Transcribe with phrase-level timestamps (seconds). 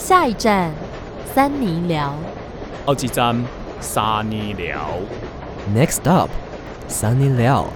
[0.00, 0.72] 下一站，
[1.34, 2.14] 三尼寮。
[2.86, 3.36] 好几站，
[3.80, 4.78] 三尼寮。
[5.76, 6.30] Next up，
[6.88, 7.66] 三尼寮。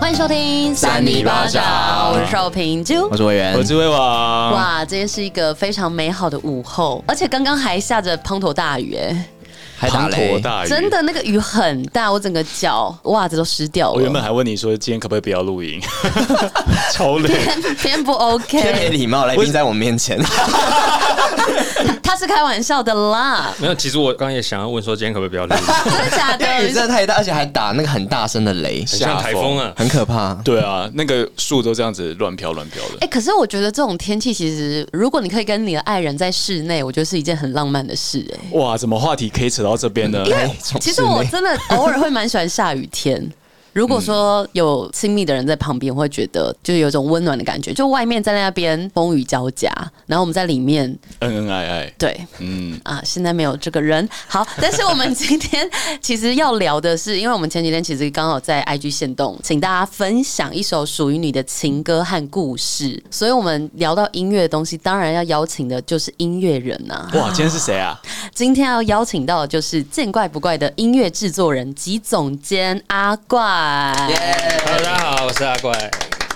[0.00, 4.52] 欢迎收听三尼巴掌，我是邵平珠，我是委员，我是魏王。
[4.52, 9.26] 哇，今天是一个非常美好的午后，而且刚刚还下着滂沱大雨，哎。
[9.78, 13.94] 还滂沱大雨，真的那个雨很大，我整个脚袜子都湿掉了。
[13.94, 15.80] 我原本还问你说，今天可不可以不要录音？
[16.92, 17.28] 超累，
[17.78, 20.18] 偏不 OK，偏没礼貌，来宾在我面前。
[22.06, 23.52] 他是开玩笑的啦。
[23.58, 25.60] 没有，其实我刚刚也想要问说，今天可不可以不要录音？
[25.84, 26.46] 真的假的？
[26.64, 30.32] 雨真的太大，而且还打那个很大声的雷，像台风啊，很可怕。
[30.44, 32.98] 对啊，那个树都这样子乱飘乱飘的。
[33.00, 38.24] 哎，可是我觉得这种天气，其实如果你可以跟你的爱人在室内，我觉得是一件很浪漫的事。
[38.32, 40.22] 哎，哇，怎么话题可以扯到这边呢？
[40.26, 43.30] 因为其实我真的偶尔会蛮喜欢下雨天。
[43.76, 47.74] 如果说有亲密的人在旁边，会觉得就有种温暖的感觉。
[47.74, 49.70] 就外面在那边风雨交加，
[50.06, 50.84] 然后我们在里面
[51.18, 51.94] 恩恩爱爱。
[51.98, 54.08] 对，嗯啊，现在没有这个人。
[54.28, 55.68] 好， 但是我们今天
[56.00, 63.04] 其实要聊的是，因为我们前几天其实刚好在 IG 限动，请大家分享一首属于你的情歌和故事。
[63.10, 67.10] 所以我们聊到音乐的东西，当然要邀请的就是音乐人呐、啊。
[67.12, 68.00] 哇，今天是谁啊？
[68.32, 73.65] 今天要邀请到的就是见怪不怪的音乐制作人及总监阿怪。
[73.66, 75.72] Yeah, 大家好，我是阿怪。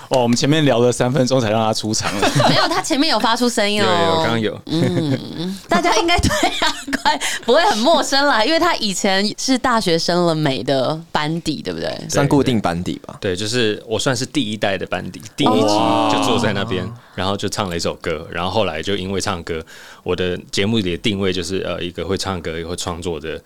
[0.08, 2.28] 哦，我们前面聊了三分钟才让他出场了。
[2.50, 3.86] 没有，他前面有发出声音哦。
[3.86, 4.60] 有，刚刚有。
[4.66, 6.28] 嗯，大家应该对
[6.58, 11.88] 阿怪不会很陌生啦，因为他以前是大学生了美的班底，对不对？
[12.08, 13.16] 算固定班底吧。
[13.20, 15.78] 对，就是我算是第一代的班底，第一集
[16.12, 16.84] 就坐在那边，
[17.14, 19.64] 然后就唱了一首歌，然后后来就因为唱歌，
[20.02, 23.40] 我的节目里的定位就是呃一个会唱歌也会创作的。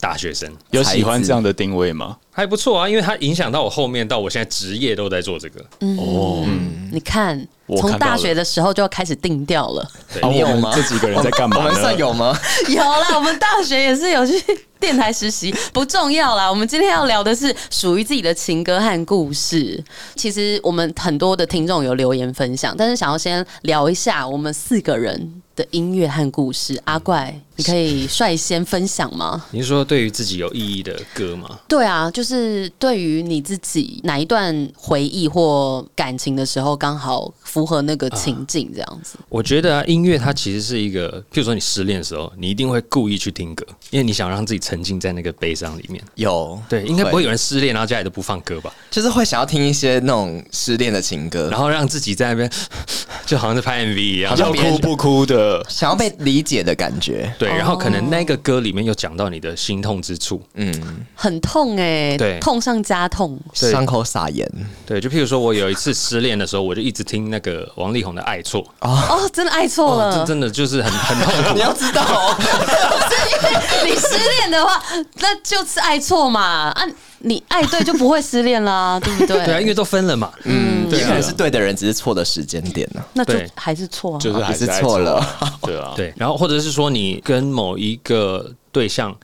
[0.00, 2.16] 大学生有喜欢这样的定位吗？
[2.30, 5.64] 还不错啊，因为它影响到我后面，到我现在职业都在做这个。
[5.80, 6.46] 嗯、哦，
[6.92, 7.44] 你看，
[7.76, 9.90] 从大学的时候就要开始定调了。
[10.14, 10.70] 对，你有吗？
[10.72, 11.56] 这几个人在干嘛？
[11.56, 12.38] 我们算有吗？
[12.70, 14.40] 有啦，我们大学也是有去
[14.78, 16.48] 电台实习， 不重要啦。
[16.48, 19.82] 我们今天要聊的是属于自己的情歌和故事。
[20.14, 26.80] 其实我们很多的听众有留言分享，但是想要先聊一下我们四个人的音乐和故事。
[26.84, 29.44] 阿怪，你可以率先分享吗？
[29.50, 31.58] 你是说对于自己有意义的歌吗？
[31.66, 39.18] 对啊，就是对于你自己哪一段回忆或感情的时候，刚好符合那个情境这样子。
[39.18, 46.00] 啊，我觉得啊，音乐它其实是一个，譬如说你失恋的时候，你一定会故意去听歌，因为你想让自己沉浸在那个悲伤里面。
[46.14, 48.72] 有对，应该不会有人失恋然后家里都不放歌吧？
[48.88, 52.48] 就是会想要听一些那种失恋的情歌，然后让自己在那边
[53.26, 57.34] 就好像是拍 MV 一样，要哭不哭的，想要被理解的感觉。
[57.36, 57.47] 对。
[57.56, 64.50] 然后可能那个歌里面又讲到你的心痛之处，嗯，很痛哎、欸，对，痛上加痛，伤口撒盐，
[64.86, 71.54] 对，就譬如说我有一次失恋的时候，我就一直听那个王力宏的《爱错》哦，真的爱错了，这真的就是很很痛苦。
[71.54, 74.82] 你要知道、哦， 不是因为你失恋的话，
[75.16, 76.70] 那就是爱错嘛。
[76.70, 76.84] 啊，
[77.20, 79.44] 你爱对就不会失恋啦， 对不对？
[79.44, 85.24] 对啊，因为都分了嘛，嗯，也可能是对的人，只是错的时间点呢、啊，那就还是错，就是还是错了，
[85.62, 89.14] 对啊， 对，然后或者是说你跟某一个对象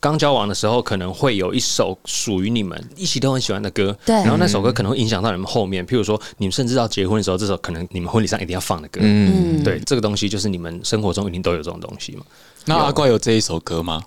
[0.00, 12.22] 刚交往的时候，可能会有一首属于你们一起都很喜欢的歌，对，然后那首歌可能会影响到你们后面，譬如说你们甚至到结婚的时候，这首可能你们婚礼上一定要放的歌，嗯，对，这个东西就是你们生活中一定都有这种东西嘛。
[12.66, 14.02] 那阿怪有这一首歌吗？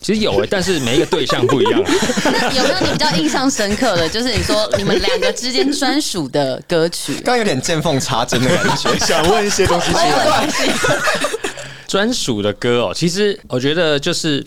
[0.00, 1.82] 其实有诶、欸，但是每一个对象不一样。
[2.24, 7.14] 那 有没有你比较印象深刻的，就是你说你们两个之间专属的歌曲？
[7.24, 10.48] 刚有点见缝插针的感觉， 想问一些东西出来。
[11.88, 14.44] 专属的歌哦，其实我觉得就是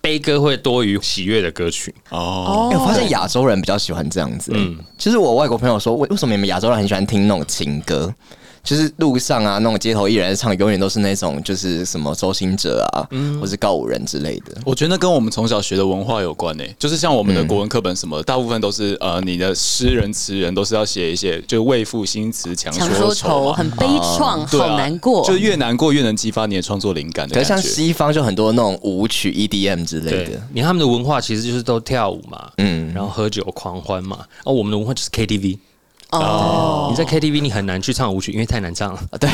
[0.00, 2.70] 悲歌会多于喜悦的歌曲哦。
[2.72, 4.52] 欸、我发现亚洲人比较喜欢这样子。
[4.54, 8.14] 嗯，其实我外国朋友说，为为什么你们亚洲人很喜欢听那种情歌？
[8.64, 14.56] 就是路上啊，那种街头艺人唱，永远都是那种就是什么周兴哲啊，嗯，或是告五人之类的。
[14.64, 27.34] 我觉得那跟我们从小学的文化有关诶、欸，就是像我们的国文课本什么，大部分都是呃，你的诗人词人都是要写一些就为赋新词强说愁，很悲怆，啊、好难过，就越难过越能激发你的创作灵感的。
[27.34, 35.58] 可是像西方就很多那种舞曲 EDM 之类的，你看他们的文化其实就是都跳舞嘛，嗯，然后喝酒狂欢嘛，哦，我们的文化就是 KTV。
[36.20, 39.00] 哦，你在 KTV 你很难去唱舞曲，因为太难唱了。
[39.18, 39.28] 对，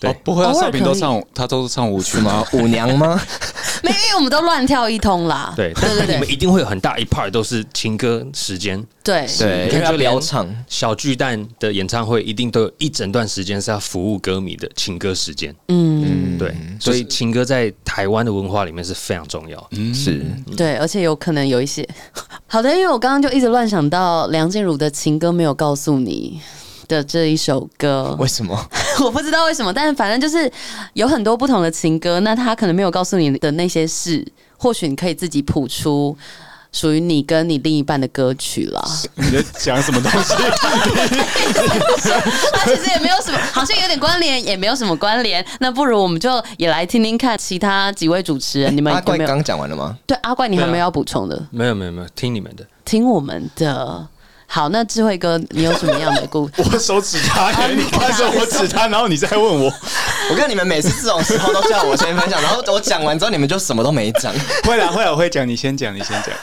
[0.00, 2.44] 对，哦、不会啊，少平都唱，他都是唱舞曲吗？
[2.52, 3.20] 舞娘吗？
[3.82, 5.52] 没，因为我们都乱跳一通啦。
[5.56, 8.82] 对，但是你们一定会有很大一 part 都是情歌时间。
[9.02, 15.54] 对对，你看就聊唱小巨蛋的演唱会，一定都有一整段时间是要服务歌迷的情歌时间。
[15.68, 19.68] 嗯，对，所以情歌在台湾的文化里面是非常重要。
[19.72, 20.22] 嗯，是
[20.56, 21.86] 对，而且有可能有一些
[22.46, 26.40] 好的，因为我刚刚就一直乱想到梁静茹的情歌没有告诉你。
[26.90, 28.16] 的这一首歌。
[28.18, 28.68] 为什么？
[29.00, 30.50] 我不知道为什么，但是反正就是
[30.94, 32.18] 有很多不同的情歌。
[32.20, 34.26] 那他可能没有告诉你的那些事，
[34.58, 36.16] 或许你可以自己谱出。
[36.72, 38.80] 属于你跟你另一半的歌曲了。
[39.18, 40.34] 你在讲什么东西？
[42.52, 45.44] 他其实也没有什么，好像有点关联，也没有什么关联。
[45.58, 49.12] 那不如我们就也来听听看其他几位主持人，你们有没有？
[49.12, 49.98] 阿怪刚讲完了吗？
[50.06, 51.44] 对，阿怪，你还没有要补充的？
[51.50, 54.06] 没有，没有，没有，听你们的，听我们的。
[54.52, 56.54] 好，那智慧哥，你有什么样的故事？
[56.72, 59.72] 我手指他， 你看着我指他，然后你再问我。
[60.28, 64.34] 我看你们每次这种时候都叫我先分享，然后我讲完之后，你们就什么都没讲。
[64.66, 66.34] 会啦，会啦，我会讲，你先讲，你先讲。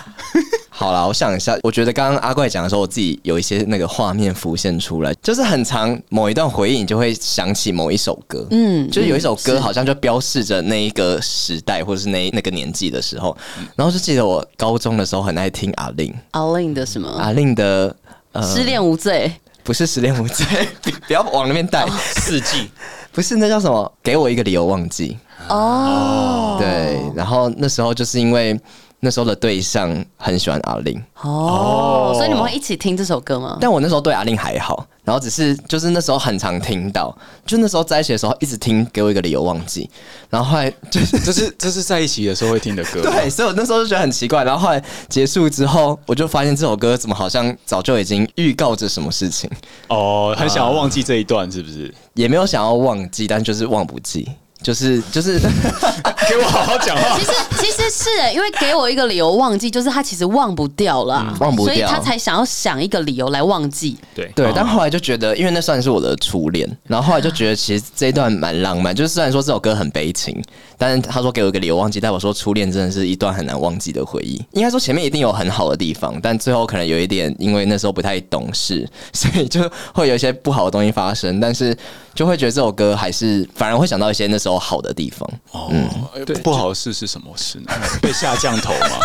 [0.79, 13.35] 好了，我想一下，我觉得刚刚阿怪讲的时候，我自己有一些那个画面浮现出来，就是很长某一段回忆，你就会想起某一首歌，嗯，就是有一首歌好像就标示着那一个时代或者是那那个年纪的时候，
[13.75, 17.09] 然后就记得我高中的时候很爱听阿令，阿令的什么？
[17.09, 17.95] 阿令的。
[18.33, 19.33] 呃、失恋无罪，
[19.63, 20.45] 不是失恋无罪，
[21.07, 21.87] 不要往那边带。
[21.89, 22.69] 四季，
[23.11, 23.91] 不是那叫什么？
[24.03, 25.17] 给我一个理由忘记。
[25.49, 28.55] 哦，对，然后那时候就是因为。
[28.99, 33.57] 那时候的对象很喜欢阿令哦，所以你们会一起听这首歌吗？
[33.61, 37.15] 但我那时候对阿令还好，然后只是就是那时候很常听到，
[37.45, 39.87] 就那时候在一起的时候一直听，给我一个理由忘记，
[40.31, 49.47] 然后后来就 是这是这是在一起的时候会听的歌，对，所以我那时候就觉得很奇怪，然后后来结束之后，我就发现这首歌怎么好像早就已经预告着什么事情
[49.89, 51.93] 哦，很想要忘记这一段是不是？
[52.15, 54.27] 也没有想要忘记，但就是忘不记。
[54.59, 55.37] 就是就是
[56.27, 57.15] 给我好好讲话。
[57.19, 63.97] 其实其实是，因为给我一个理由忘记，就是他其实忘不掉了，嗯、忘不掉，所以他才想要想一个理由来忘记。
[64.15, 68.95] 对对，但后来就觉得，因为那算是我的初恋，然后后来就觉得其实这一段蛮浪漫。
[68.95, 70.41] 就是虽然说这首歌很悲情，
[70.77, 74.39] 但是他说给我一个理由忘记，代表说初恋真的是一段很难忘记的回忆。
[74.51, 81.39] 应该说前面一定有很好的地方，但最后可能有一点，因为那时候不太懂事，所以就会有一些不好的东西发生。
[81.39, 81.75] 但是
[82.13, 85.27] 就会觉得这首歌还是反而会想到一些那时候好的地方。
[85.51, 85.89] 哦，嗯，
[86.25, 87.73] 对，不好的事是什么事呢？
[88.01, 88.99] 被下降头吗？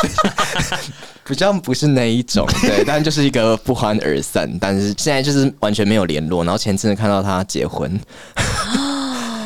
[1.24, 4.50] 比较不是那一种，对，但就是一个不欢而散。
[4.60, 6.44] 但是现在就是完全没有联络。
[6.44, 7.98] 然后前阵子看到他结婚。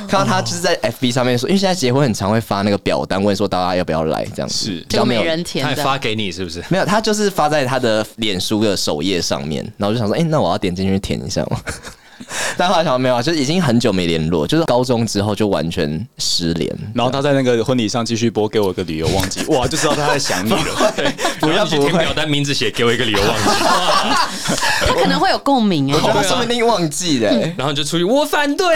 [0.06, 6.64] 看到他就是在 FB 上面说，因为现在结婚很常会发那个表单，问说大家要不要来这样子，是就没人填，他还发给你是不是？
[6.68, 11.60] 没有，他就是发在他的脸书的首页上面，然后就想说，哎、欸，那我要点进去填一下吗？
[12.56, 16.70] 但后来想说没有啊，就已经很久没联络，就是高中之后就完全失联。
[16.94, 20.92] 然后他在那个婚礼上继续播，给我一个理由忘记， 哇，就知道他在想你了。
[20.96, 23.44] 对，不要填表单，名字写给我一个理由忘记，
[24.86, 28.66] 他可能会有共鸣哎，他说不定忘记了，然后就出去，我反对。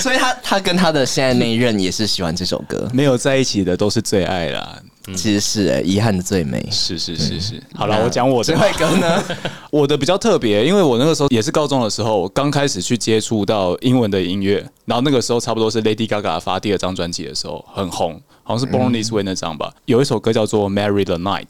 [0.00, 4.78] 所以他他跟他的现在那一任也是喜欢这首歌，没有在一起的都是最爱啦。
[5.14, 6.66] 其实是哎、欸，遗憾的最美。
[6.70, 7.62] 是是是是。
[7.74, 8.52] 好了，我讲我的。
[8.52, 9.22] 智慧哥呢？
[9.70, 18.20] 我的比较特别，因为我那个时候也是高中的时候，刚开始去接触到英文的音乐，然后那个时候差不多是 Lady Gaga 发第二张专辑的时候，很红。
[18.44, 21.48] 好像是 Born This Way 那张吧，有一首歌叫做 Marry the Night，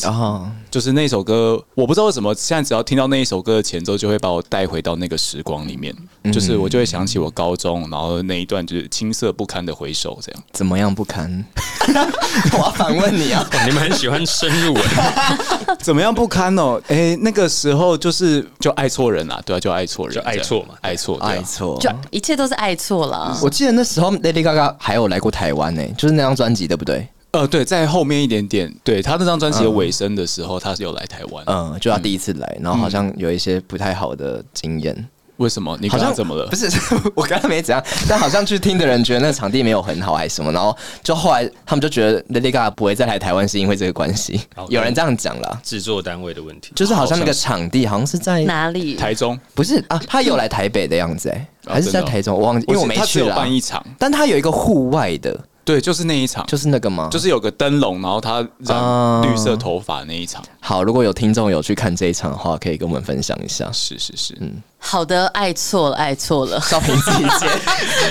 [0.70, 5.94] 就是那首歌，我不知道为什么现在只要听到那一首歌的前奏，就会把我带回到那个时光里面，
[6.32, 10.42] 就是我就会想起我高中，然后那一段就是青涩不堪的回首，这样。
[10.52, 11.44] 怎么样不堪？
[12.52, 13.48] 我要反问你啊！
[13.66, 14.84] 你们很喜欢深入文，
[15.80, 16.80] 怎么样不堪哦？
[16.88, 23.36] 哎，那个时候就是就爱错人啦，对啊，就爱错人，就爱错嘛，爱错，爱错，就一切都是爱错了。
[23.42, 26.76] 我记得那时候 Lady Gaga 还有来过台湾呢，就是那张专辑的。
[26.82, 35.08] 不对，呃，对，在后面一点点，对他那张专辑的尾声的时候，嗯、他是有来台湾，嗯，就他第一次来，然后好像有一些不太好的经验。
[35.38, 35.76] 为什么？
[35.80, 36.46] 你刚刚怎么了？
[36.48, 36.66] 不是，
[37.16, 44.40] 我刚刚没怎样，但好像去听的人觉得那个场地没有很好，还是什么，然后就后来他们就觉得 Lady Gaga 不会再来台湾，是因为这个关系。
[44.54, 48.94] Okay, 有人这样讲了，制作单位的问题，就是好像那个场地好像是在哪里？
[48.94, 49.38] 台中？
[49.54, 52.36] 不是啊，他有来台北的样子，哎，还是在台中？
[52.36, 53.34] 我忘记，因为我没去了。
[53.34, 55.40] 办一场，但他有一个户外的。
[55.64, 57.08] 对，就是那一场，就是那个吗？
[57.10, 60.42] 就是有个灯笼，然后他染绿色头发那一场。
[60.60, 63.70] 好，如果有听众有去看这一场的话，可以跟我们分享一下。
[63.72, 67.46] 是是是，嗯，好的，爱错了，爱错了，少平自己接。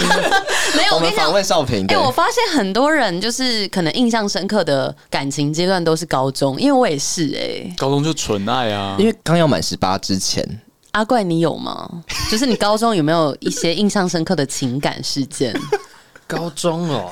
[0.77, 1.86] 没有，我跟你讲，访问少平。
[1.88, 10.46] 哎，我发现很多人就是可能印象深刻的感情阶段都是高中，因为我也是哎，高中就纯爱啊，因为刚要满十八之前。
[10.91, 11.89] 阿怪，你有吗？
[12.29, 15.53] 就是你高中有没有一些印象深刻的情感事件？
[16.25, 17.12] 高中哦。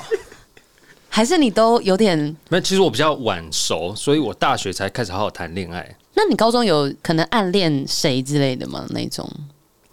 [1.20, 2.62] 还是你都有点没有？
[2.62, 5.86] 其实我比较晚熟，所以我大学才开始好好谈恋爱。
[6.14, 8.86] 那你高中有可能暗恋谁之类的吗？
[8.92, 9.30] 那种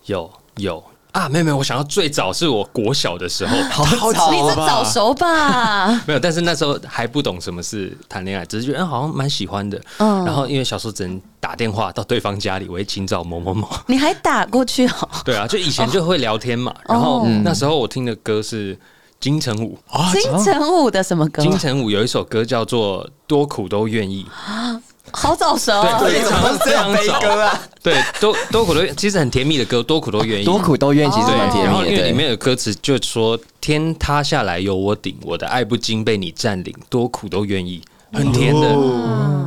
[0.04, 0.80] 有有
[1.10, 5.88] 啊，没有没有，我想到最早是我国小的时候， 好早你是早熟吧？
[6.06, 9.82] 没有，但是那时候还不懂什么是谈恋爱，只是觉得、嗯、好像蛮喜欢的。
[9.98, 13.68] 嗯，然后因为小时候只能打电话到对方家里，喂，请找某某某。
[13.88, 15.08] 你还打过去哦？
[15.24, 16.72] 对啊，就以前就会聊天嘛。
[16.86, 18.78] 哦、然后那时候我听的歌是
[19.26, 21.42] 金城武啊，金城武的什么歌？
[21.42, 24.24] 金城武有一首歌叫做《多苦都愿意》。
[24.30, 24.80] 啊
[25.12, 25.98] 好早熟啊！
[25.98, 27.60] 对，非常非常悲歌啊！
[27.82, 31.64] 对，多多苦都其实很甜蜜的歌，多苦都愿意，多苦都愿意，其实蛮甜蜜的。
[31.64, 38.68] 然后因为里面的歌词就说：“天塌下来有我顶，我的爱不经被你占领，多苦都愿意。”很甜的。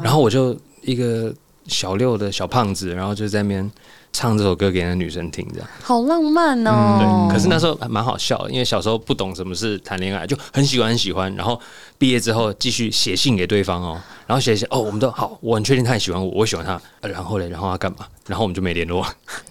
[0.01, 1.31] 然后我就一个
[1.67, 3.71] 小六的小胖子，然后就在那边
[4.11, 7.27] 唱这首歌给那女生听，这样好浪漫哦。
[7.29, 11.33] 对，可是那时候还蛮好笑的，因为小时候不懂什么是谈恋爱，就很喜欢很喜欢。
[11.35, 11.59] 然后
[11.97, 14.01] 毕业之后继续写信给对方哦。
[14.27, 16.79] 然后写一写哦，我们都好，我很确定他很喜欢我，我喜欢他。
[17.07, 18.05] 然后嘞，然后他干嘛？
[18.27, 19.03] 然后我们就没联络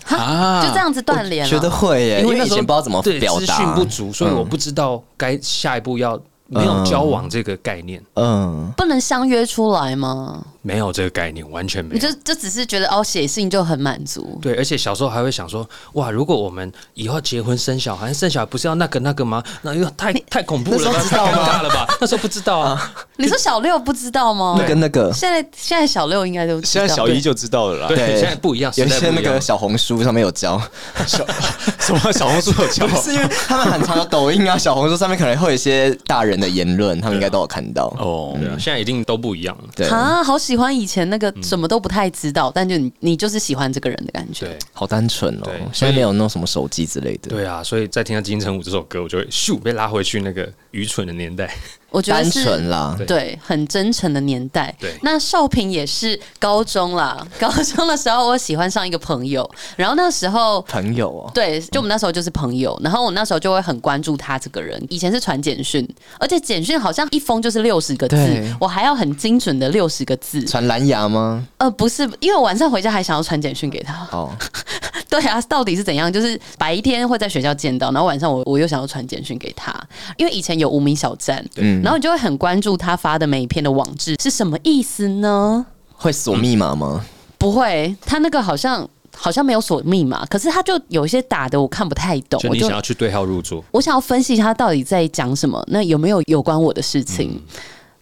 [0.07, 1.51] 啊，就这样子断联了。
[1.51, 8.03] 觉得会耶，因为以前不知道怎么表达，资讯不足，所以我不知道该下一步要没有交往这个概念。
[8.15, 10.43] 嗯，不能相约出来吗？
[10.63, 11.95] 没有这个概念，完全没有。
[11.95, 14.39] 你就就只是觉得哦，写信就很满足。
[14.43, 19.43] 对，而且小时候还会想说，哇，如果我们以后结婚生小孩，生小孩不是要那个那个吗？
[19.63, 21.87] 那又太太恐怖了，太尴尬了吧？
[22.01, 22.93] 那时候不知道啊。
[23.19, 24.57] 你说小六不知道吗？
[24.59, 27.89] 那跟那个，现在现在小六应该都现在小一就知道了啦。
[27.89, 30.61] 对，现在不一样，有一些那个小红书上面有教。
[31.07, 31.27] 小
[31.81, 32.87] 什么小红书有教？
[33.01, 37.87] 是因为他们很常有抖音啊，小红书上面可能会有一些大人的言论，他们应该都有看到。
[37.99, 39.65] 哦，对啊，现在一定都不一样了。
[39.75, 41.33] 对啊，好喜欢以前那个。
[41.43, 45.49] 什么都不太知道，但就你你就是喜欢这个人的感觉，对，好单纯哦。
[45.73, 51.49] 现在没有那种什么手机之类的，对啊，所以在听到金城武这首歌，我就会咻被拉回去那个愚蠢的年代。
[51.91, 54.75] 我觉得是单纯啦，对，很真诚的年代。
[54.79, 64.79] 对，那少平也是高中啦， 高中的时候我喜欢上一个朋友，然后那时候朋友哦，对，就我们那时候就是朋友，然后我那时候就会很关注他这个人。
[64.91, 65.87] 以前是传简讯，
[66.19, 70.45] 而且简讯好像一封就是六十个字，我还要很精准的六十个字。
[70.45, 71.47] 传蓝牙吗？
[71.57, 74.07] 呃，不是，因为我晚上回家还想要传简讯给他。
[74.13, 74.31] 哦，
[75.09, 76.13] 对啊，到底是怎样？
[76.13, 79.75] 就是白天会在学校见到，然后晚上我我又想要传简讯给他，
[80.19, 81.78] 因为以前有无名小站，嗯。
[81.83, 85.67] 然后你就会很关注他发的每一篇的网志是什么意思呢？
[85.95, 87.05] 会锁密码吗？
[87.39, 92.41] 不会，他那个好像好像没有锁密码，可是他就有一些打的我看不太懂。
[92.41, 97.31] 就你想要去对号入座，我，我想要分析他到底在讲什么，那有没有有关我的事情？
[97.33, 97.43] 嗯、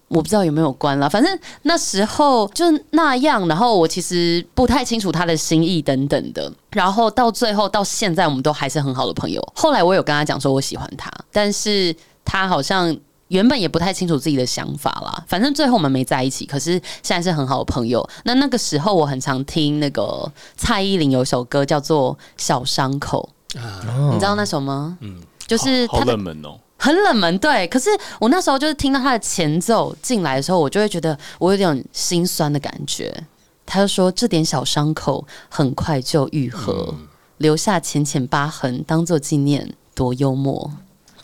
[0.09, 3.47] 我不知道有没有关啦，反正那时候就那样。
[3.47, 6.51] 然后我其实不太清楚他的心意等等的。
[6.71, 9.41] 然后到最后到现在，我们都还是很好的朋友。
[9.55, 11.95] 后来我有跟他讲说我喜欢他，但是。
[12.29, 12.93] 他好像
[13.29, 16.45] 原本也不太清楚自己的想法啦，反正最后我们没在一起。
[16.45, 16.71] 可是
[17.03, 18.07] 现在是很好的朋友。
[18.23, 23.29] 那那个时候我很常听那个蔡依林有首歌叫做《小伤口》，
[23.59, 24.97] 啊，你知道那首吗？
[25.01, 27.37] 嗯，就是好冷门哦，很冷门。
[27.39, 33.23] 对，可是我那时候就是听到他的前奏进来的时候，我就会觉得我有点心酸的感觉。
[33.65, 37.05] 他就说：“这点小伤口很快就愈合，嗯、
[37.39, 40.71] 留下浅浅疤痕当做纪念，多幽默。”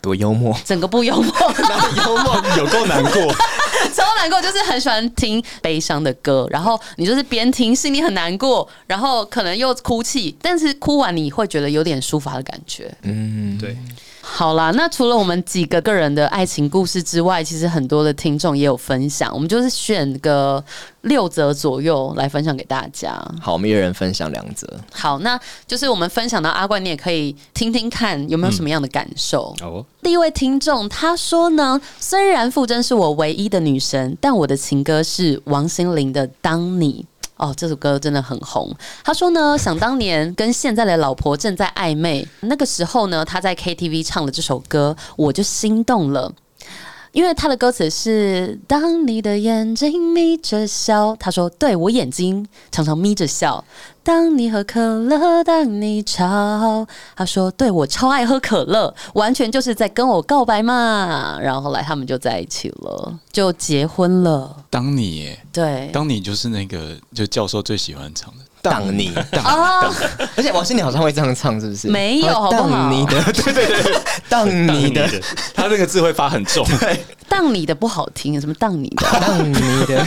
[0.04, 1.34] 多幽默， 整个不幽默，
[2.04, 3.34] 幽 默有够难过，
[3.94, 13.76] 超难过，就是很喜欢听悲伤的歌，然后你就是边听心里很难过，然后可能又哭泣，但是哭完你会觉得有点抒发的感觉，嗯，对。
[14.26, 19.30] 好啦，那除了我们几个个人的爱情故事之外，其实很多的听众也有分享。
[19.32, 20.62] 我们就是选个
[21.02, 23.12] 六则左右来分享给大家。
[23.40, 24.66] 好，我们一人分享两则。
[24.90, 29.54] 好，那就是我们分享到阿冠，你也可以听听看有没有什么样的感受。
[29.60, 37.04] 好、嗯，第一位听众他说呢，虽然傅真是我唯一的女神，但我的情歌是王心凌的《当你》。
[37.36, 38.72] 哦，这首歌真的很红。
[39.02, 46.32] 他说呢，想当年跟现在的老婆正在暧昧，那个时候呢，他在 KTV 唱了这首歌，我就心动了。
[47.14, 53.64] 因为他的歌词是“当你的眼睛眯着笑”，他说：“对，我眼睛常常眯着笑。”
[54.02, 64.64] 当你喝可乐，当你吵，他说：“对，我超爱喝可乐，完全就是在跟我告白嘛。”然后后来他们就在一起了，就结婚了。
[64.68, 68.43] 当你耶，对，当你就是那个就教授最喜欢唱的。
[68.70, 69.44] 当你，当，
[70.36, 71.88] 而且王心凌好像会这样唱，是不是？
[71.88, 72.68] 没有，好不好？
[72.68, 75.06] 当你的，对 对对，当 你的，
[75.54, 76.66] 他那个字会发很重。
[76.80, 79.06] 对，当你的不好听，什么当你的？
[79.20, 79.52] 当你
[79.86, 80.06] 的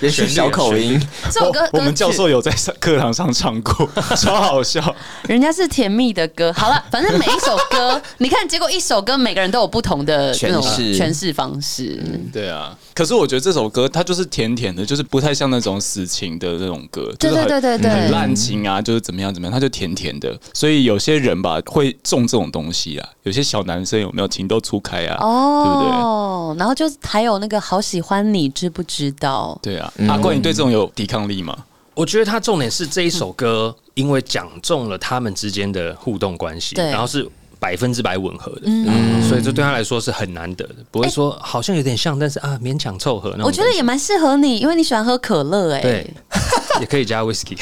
[0.00, 1.00] 也许小口音。
[1.30, 4.82] 这首歌我们教授有在课堂上唱过，超好笑。
[5.28, 6.50] 人家是甜蜜的歌。
[6.52, 12.02] 好了，反正每一首歌，你看，结果一首歌每个人都有不同的诠释诠释方式。
[12.32, 20.38] 对啊，可是我觉得这首歌它就是甜甜的，就是不太像那种死情的那种歌，对对对对对，很滥情啊，就是怎么样怎么样，他就甜甜的。
[20.52, 25.16] 所以有些人吧会中这种东西啊，有些小男生有没有情窦初开啊？
[25.20, 26.58] 哦，对不对？
[26.58, 29.58] 然后就还有那个好喜欢你，知不知道？
[29.62, 31.56] 对啊，阿怪，你对这种有抵抗力吗？
[31.94, 37.28] 我觉得他重点是这一首歌，因为讲中了他们之间的互动关系，然后是。
[37.62, 43.32] 百分之百吻合的，嗯，所以这对他来说是很难得的，不会说好像有点像，但是啊勉强凑合。
[43.44, 46.10] 我觉得也蛮适合你，因为你喜欢喝可乐，哎，对，
[46.80, 47.56] 也可以加 whisky，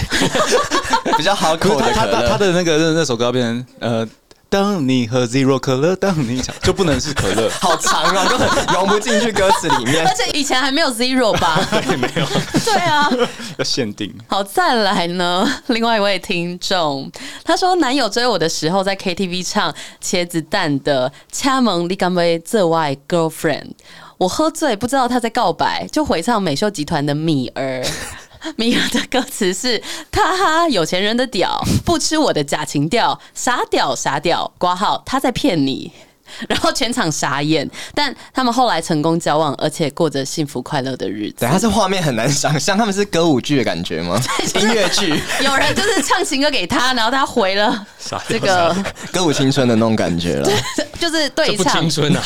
[1.19, 2.13] 比较好口的可乐。
[2.23, 4.09] 他他的那个那首歌变成呃。
[4.51, 10.03] 当你喝 Zero 可乐，当你想就不能是可乐， 好长啊，都很融不进去歌词里面。
[10.05, 11.65] 而且以前还没有 Zero 吧？
[11.71, 12.27] 对， 没有。
[12.65, 13.09] 对啊，
[13.59, 14.13] 要限定。
[14.27, 17.09] 好，再来呢，另外一位听众，
[17.45, 23.71] 他说男友追我的时候，在 KTV 唱茄子蛋的《掐盟立干杯》，这外 Girlfriend，
[24.19, 27.87] 我喝醉不知道他在告白，就回唱美秀集团的米儿。
[28.57, 35.93] 米儿的歌词是：他哈有钱人的屌，不吃我的假情调，傻屌傻屌，挂号他在骗你。
[36.49, 41.37] 然后全场傻眼，但他们后来成功交往，而且过着幸福快乐的日子。
[41.41, 44.21] 对，他这画面很难想象，他们是歌舞剧的感觉吗？
[44.61, 45.09] 音乐剧，
[45.45, 47.87] 有人就是唱情歌给他，然后他回了
[48.29, 48.75] 这个
[49.13, 50.51] 歌舞青春的那种感觉了，
[50.99, 52.23] 就是对唱青春啊，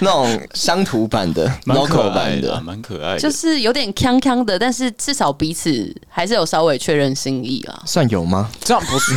[0.00, 7.82] 那种乡土版的、local 版的，蛮可爱的，就是有点锵锵的，但是至少彼此还是有稍微确认心意啊。
[7.86, 8.50] 算有吗？
[8.62, 9.14] 这样不是。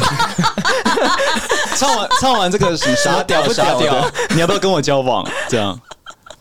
[1.77, 5.25] 唱完 唱完这个什么傻屌傻屌， 你要不要跟我交往？
[5.47, 5.79] 这样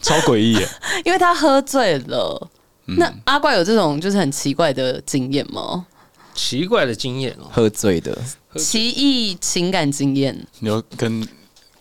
[0.00, 0.69] 超诡异耶！
[1.05, 2.49] 因为他喝醉了。
[2.88, 5.85] 嗯、那阿怪有这种就是很奇怪的经验吗？
[6.35, 8.16] 奇怪的经验哦，喝醉的
[8.57, 10.47] 奇异情感经验。
[10.61, 11.26] 你要跟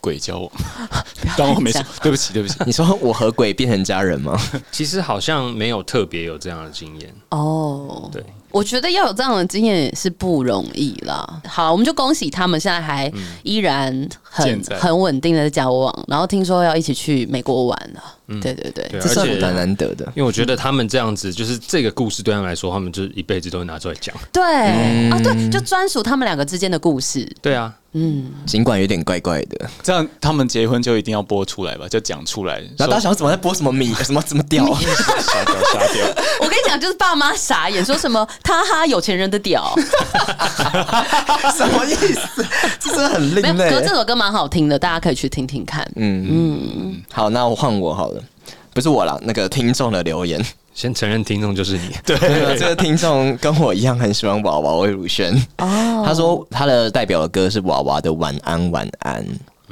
[0.00, 0.50] 鬼交往？
[1.36, 2.56] 当我没说，对不起，对不起。
[2.66, 4.36] 你说我和鬼变成家人吗？
[4.72, 8.10] 其实好像没有特别有这样的经验哦。
[8.12, 8.24] 对。
[8.50, 11.40] 我觉得要有这样的经验也是不容易啦。
[11.46, 13.10] 好，我们就恭喜他们现在还
[13.42, 18.02] 依然很很稳定的交往，然后听说要一起去美国玩了。
[18.28, 20.04] 嗯，对对对，这是很难得的。
[20.16, 24.14] 因为我觉得他们这样子，就是这个故事对他们来说，他们就是一辈子都会拿出来讲。
[24.32, 24.42] 对
[25.10, 27.24] 啊，对，就专属他们两个之间的故事。
[27.40, 31.86] 对啊，嗯，尽管有点怪怪的，这样他们结婚就一定要播出来吧？
[31.88, 32.58] 就讲出来。
[32.76, 33.94] 然后大家想怎么在播什么米？
[34.02, 34.64] 什么怎么屌？
[34.74, 36.04] 傻屌傻屌！
[36.42, 38.26] 我跟你讲，就是爸妈傻眼，说什么。
[38.42, 39.74] 他哈有钱人的屌，
[41.56, 42.46] 什么意思？
[42.78, 43.70] 这真的很另类。
[43.70, 45.86] 可这首歌蛮好听的，大家可以去听听看。
[45.96, 48.22] 嗯嗯，好，那我换我好了，
[48.72, 50.44] 不是我啦，那个听众的留言，
[50.74, 51.90] 先承认听众就是你。
[52.04, 52.16] 对，
[52.58, 55.34] 这个听众跟我一样很喜欢娃娃魏如萱。
[55.58, 59.22] 哦，他说他的代表的歌是娃娃的《晚安晚安》。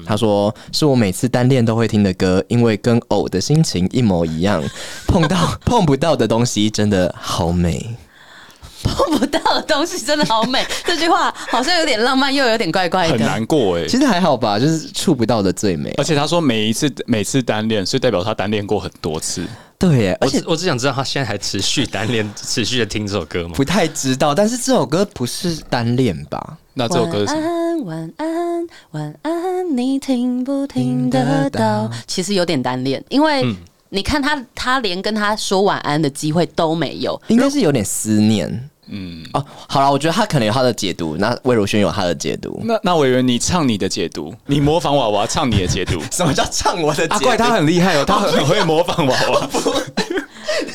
[0.05, 4.61] 他说是我每次单恋都会听的歌，因为跟偶的心情一模一样。
[5.07, 7.95] 碰到 碰不到的东西，真的好美。
[8.95, 13.89] 碰不到的东西真的好美，这句话好像有点浪漫，又有点怪怪的，很难过哎、欸。
[13.89, 15.93] 其实还好吧，就是触不到的最美。
[15.97, 19.45] 而且他说每一次每次单恋，所以代表他单恋过很多次。
[19.79, 23.55] 对耶，而且我，我只想知道他现在还持续单恋，持续的听这首歌吗？
[23.55, 26.57] 不太知道，但是这首歌不是单恋吧？
[26.75, 31.91] 那这首歌是晚安晚安晚安，你听不听得到？
[32.07, 33.57] 其实有点单恋，因为、嗯、
[33.91, 38.71] 你看他，他连跟他说晚安的机会都没有，应该是有点思念。
[38.97, 42.61] 嗯哦，好了，我觉得他可能有他的解读，那魏如萱有他的解读。
[42.65, 46.01] 那那委员，你唱你的解读，你模仿娃娃唱你的解读。
[46.13, 47.15] 什么叫唱我的解读？
[47.15, 49.49] 阿怪他很厉害哦， 他很会模仿娃娃。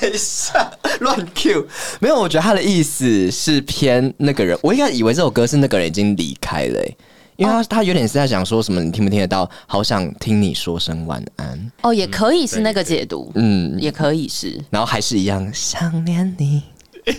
[0.02, 1.66] 等一下，乱 Q。
[2.00, 4.58] 没有，我觉得他的意思是偏那个人。
[4.62, 6.84] 我应该以为这首歌是那个人已经离开了，
[7.38, 9.50] 因为他他有点是在想说什么，你听不听得到？
[9.68, 11.72] 好想听你说声晚安。
[11.82, 14.60] 哦，也可以是那个解读，嗯，也可以是。
[14.70, 16.64] 然后还是一样想念你。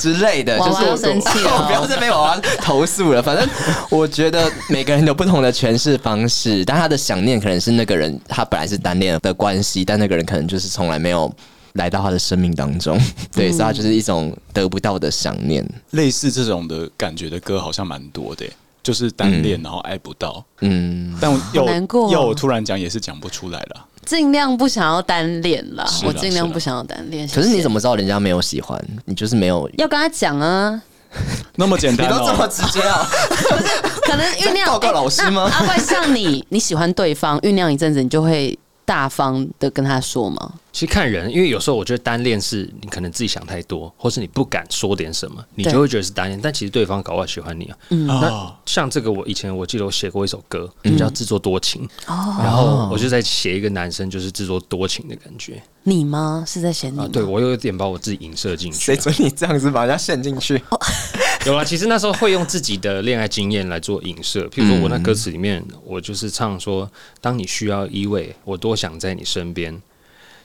[0.00, 3.22] 之类的，就是我生气了，不要再被娃娃投诉了。
[3.22, 3.46] 反正
[3.90, 11.30] 我觉得每个人有不同的诠释方式，但他的想念可能是那个人他本来是单恋的关系，但那个人可能就是从来没有
[11.74, 12.98] 来到他的生命当中，
[13.32, 15.64] 对，所以他就是一种得不到的想念。
[15.90, 18.46] 类似这种的感觉的歌好像蛮多的，
[18.82, 23.86] 就是单恋然后爱不到，嗯，但又要我突然讲也是讲不出来了。
[24.18, 27.28] 尽量不想要单恋啦，我尽量不想要单恋。
[27.28, 28.76] 可是你怎么知道人家没有喜欢？
[29.04, 30.82] 你就是没有要跟他讲啊？
[31.54, 33.06] 那么简单，你都这么直接啊？
[34.02, 35.48] 可能酝酿报告老师吗？
[35.52, 38.58] 阿怪像你，你喜欢对方，酝酿一阵子，你就会
[38.90, 40.52] 大方的跟他说吗？
[40.72, 46.40] 其实看人，因为有时候我觉得单恋是你可能自己想太多，或是你不敢说点什么，你就会觉得是单恋。
[46.42, 47.78] 但其实对方搞不好喜欢你啊。
[47.90, 51.88] 嗯，那像这个，我以前我记得我写过一首歌，就叫《自作多情》。
[52.12, 55.62] 哦，然后我就在写一个男生就是自作多情的感觉。
[55.84, 56.42] 你吗？
[56.44, 57.08] 是在写你吗？
[57.12, 58.78] 对，我有点把我自己影射进去。
[58.78, 60.60] 谁准你这样子把人家陷进去？
[61.46, 64.46] 有啊，其实那时候会用自己的恋爱经验来做影射。
[64.48, 69.80] 譬如说我那歌词里面，我就是唱说：“当你需要依偎，我多想在你身边。”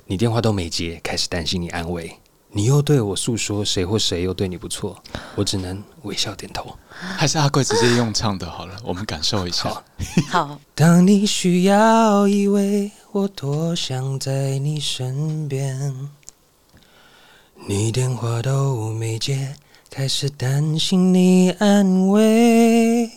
[0.08, 2.16] 你电话都没接，开始担心你安慰。
[2.52, 5.02] 你又对我诉说谁或谁又对你不错，
[5.36, 6.78] 我只能微笑点头。
[6.88, 9.64] 还是阿贵直接用唱的好了，我们感受一下。
[9.70, 9.84] 好。
[10.30, 16.08] 好，当你需要依偎，我多想在你身边。
[17.68, 19.56] 你电话都没接，
[19.98, 23.10] 开始担心你安危。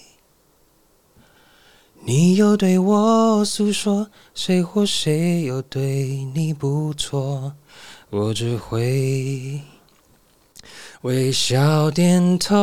[2.04, 7.54] 你又对我诉说，谁或谁又对你不错，
[8.10, 9.60] 我只会
[11.00, 12.54] 微笑点头。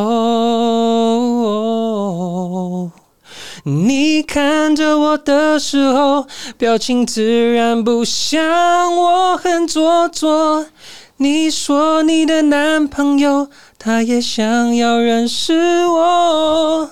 [3.66, 6.26] 你看着我的时候，
[6.58, 10.68] 表情自然不像我很做作。
[11.18, 13.48] 你说你的男朋友，
[13.80, 16.90] 他也想要认识我，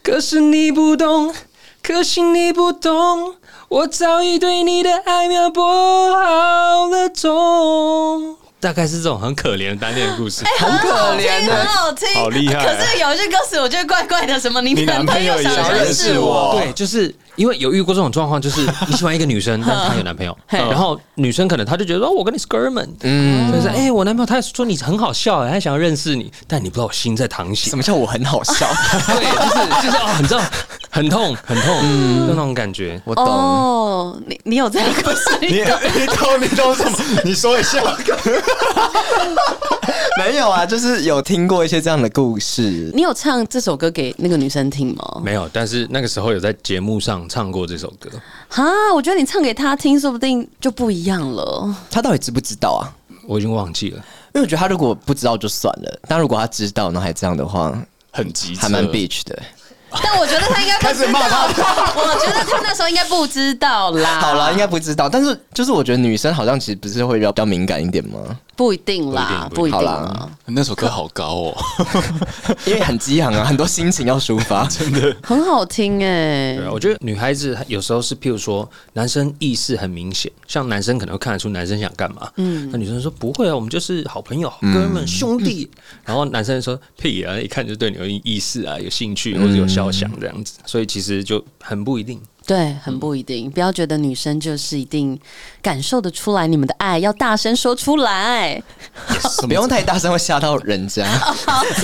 [0.00, 1.34] 可是你不懂。
[1.82, 3.34] 可惜你不懂，
[3.68, 8.36] 我早已对你的爱苗播好了种。
[8.60, 12.64] 大概是这种很可怜的单恋故事，欸，很可怜，很好听，好厉害。
[12.64, 16.56] 可是有一句歌词我觉得怪怪的，什么你男朋友想认识我？
[16.56, 17.12] 对，就是。
[17.36, 27.70] 因为有遇过这种状况，就是你喜欢一个女生， 但是她有男朋友，然后女生可能她就觉得说，我跟你是哥们，嗯，就是哎，我男朋友他说你很好笑，他想要认识你，但你不知道我心在淌血。
[27.70, 28.66] 什么叫我很好笑？
[29.06, 30.40] 对，就是就是哦，很重，
[30.94, 33.00] 很痛，很痛，嗯，就那种感觉。
[33.06, 33.24] 我懂。
[33.24, 35.38] 哦，你你有在故事？
[35.40, 36.98] 你你懂你懂什么？
[37.24, 37.82] 你说一下。
[40.18, 42.90] 没有啊，就是有听过一些这样的故事。
[42.94, 45.22] 你有唱这首歌给那个女生听吗？
[45.24, 47.26] 没有，但是那个时候有在节目上。
[47.26, 48.10] 唱过这首歌
[48.48, 48.62] 哈，
[48.94, 51.74] 我觉得你唱给她听，说不定就不一样了。
[51.90, 52.92] 她到底知不知道啊？
[53.26, 53.96] 我已经忘记了，
[54.34, 57.72] 因为我觉得她如果不知道就算了，但如果她知道，那还这样的话，
[58.10, 59.42] 很急，还蛮 bitch 的。
[60.02, 61.44] 但我觉得他应该开始骂他，
[61.94, 64.20] 我觉得他那时候应该不知道啦。
[64.20, 68.18] 好啦，应该不知道，但是就是我觉得女生好像其实不是会比较比较敏感一点吗？
[68.54, 70.28] 不一定啦，不一定啦。
[70.46, 71.56] 那首歌好高哦，
[72.66, 75.16] 因为很激昂啊，很多心情要抒发， 真的。
[75.22, 76.56] 很好听哎。
[76.56, 85.68] 对啊，我觉得女孩子有时候是，譬如说男生意识很明显，像男生可能会看得出男生想干嘛，嗯，那女生说不会啊，我们就是好朋友、好哥们、兄弟。
[86.04, 92.20] 然后男生说屁啊，一看就对你有意思啊，有兴趣或者有肖想这样子，所以其实就很不一定。
[92.46, 93.50] 对，很不一定。
[93.50, 95.18] 不要觉得女生就是一定
[95.60, 98.62] 感受得出来你们的爱，要大声说出来，
[99.46, 101.06] 不用太大声会吓到人家。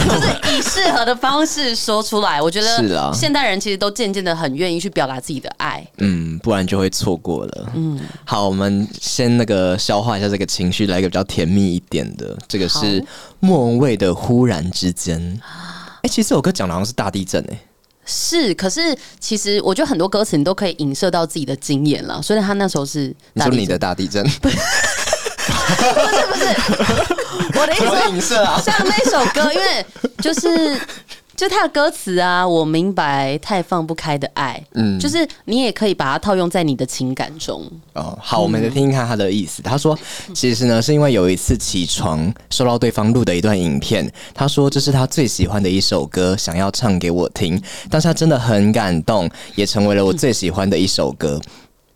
[0.04, 2.42] 就是以适合的方式说出来。
[2.42, 5.86] 我觉得 是啊，现代人其实都渐渐的很愿意去表达自己的爱。
[5.98, 7.72] 嗯，不然就会错过了。
[7.74, 12.36] 嗯，好，我们先那个消化一下这个情绪，来一个比较甜蜜一点的。
[12.48, 13.04] 这个是
[13.40, 15.20] 莫文蔚的《忽然之间》。
[15.98, 17.60] 哎、欸，其实这首歌讲的好像是大地震哎、欸。
[18.10, 26.46] 是，可是其实我觉得很多歌词你都可以影射到自己的经验了，所以他那时候是你说你的大地震， 不是不是，
[27.58, 29.86] 我的意思是影射啊，像那首歌，因为
[30.22, 30.80] 就是。
[31.38, 37.64] 就他的歌词啊，我明白太放不开的爱，嗯，就是你也可以把它套用在你的情感中。
[37.92, 39.62] 哦，好，我们来听听看他的意思。
[39.62, 39.96] 他说，
[40.34, 47.62] 其实呢，是因为有一次起床收到对方录的一段影片，他说这是他最喜欢的一首歌，想要唱给我听。
[47.88, 51.40] 但是他真的很感动，也成为了我最喜欢的一首歌。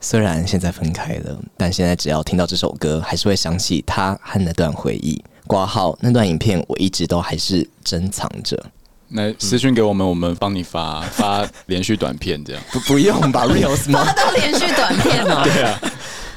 [0.01, 5.21] 虽然现在分开了，但现在只要听到这首歌，还是会想起他和那段回忆。
[5.49, 8.57] 挂号那段影片，我一直都还是珍藏着。
[9.13, 13.45] 来私信给我们，我们帮你发发连续短片，这样 不不用吧？
[13.51, 14.05] Reels 吗？
[14.05, 15.45] 发到连续短片吗。
[15.49, 15.81] 对啊，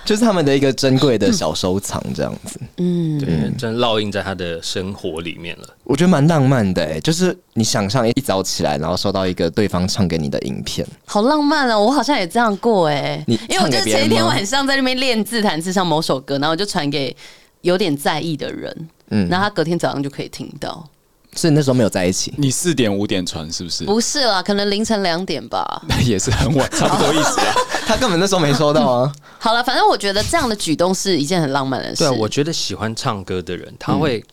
[0.03, 2.59] 就是他们的一个珍贵的小收藏，这样子。
[2.77, 5.67] 嗯，对，真烙印在他的生活里面了。
[5.83, 11.79] 我觉得蛮浪漫的，哎，就是你想象一早起来，然后收到一个对方唱给你的影片，好浪漫啊！
[11.79, 17.15] 我好像也这样过，哎，你因为我就前一天晚上在那边练自弹自唱某首歌，然后我就传给
[17.61, 20.85] 有点在意的人，嗯，然后他隔天早上就可以听到。
[21.35, 22.33] 是你那时候没有在一起？
[22.37, 23.83] 你四点五点传是不是？
[23.83, 25.81] 不是啦，可能凌晨两点吧。
[25.87, 27.53] 那 也是很晚，差不多意思啊。
[27.85, 29.11] 他根本那时候没收到啊。
[29.37, 32.03] 好了，反正我觉得这样的举动是一件很浪漫的事。
[32.03, 34.23] 对啊，我觉得喜欢唱歌的人，他会。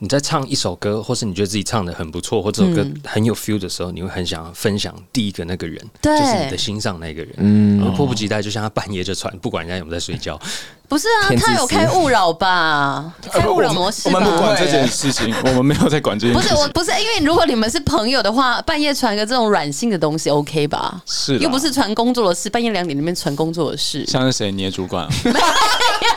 [0.00, 10.40] 嗯你在唱一首歌，或是你觉得自己唱的很不错，或这首歌很有 feel 的时候，你会很想分享第一个那个人，对就是你的心上那个人，嗯，迫不及待，就像他半夜就传，不管人家有没有在睡觉。
[10.88, 13.14] 不是啊，他有开勿扰吧？
[13.30, 16.56] 开勿扰模式我们不管这件事情，我们没有在管这件事情。
[16.56, 21.02] 不是，我不是因为如果你们是朋友的话，半夜传个这种软性的东西，OK 吧？
[21.04, 24.04] 是，又不是传工作的事，半夜两点那边传工作的事。
[24.06, 24.50] 像是谁？
[24.50, 25.06] 你的主管？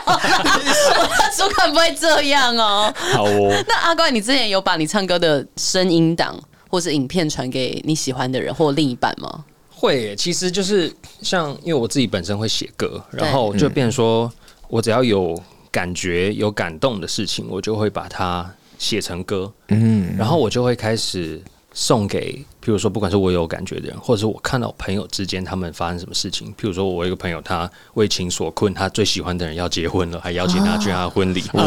[1.36, 2.92] 主管不会这样哦。
[2.96, 3.64] 好哦。
[3.68, 6.38] 那阿怪，你之前有把你唱歌的声音档
[6.68, 9.44] 或是影片传给你喜欢的人或另一半吗？
[9.70, 14.32] 会，其实就是像因为我自己本身会写歌，然后就变成说。
[14.68, 15.40] 我只要有
[15.70, 21.40] 感觉、有感动的事情，我就会把它写成歌，嗯，然后我就会开始
[21.76, 22.32] 送给，
[22.64, 31.64] 譬如说，不管是我有感觉的人，或者是我看到朋友之间他们发生什么事情，譬如说，我一个朋友他为情所困，他最喜欢的人要结婚了，还邀请他去他的婚礼，哇，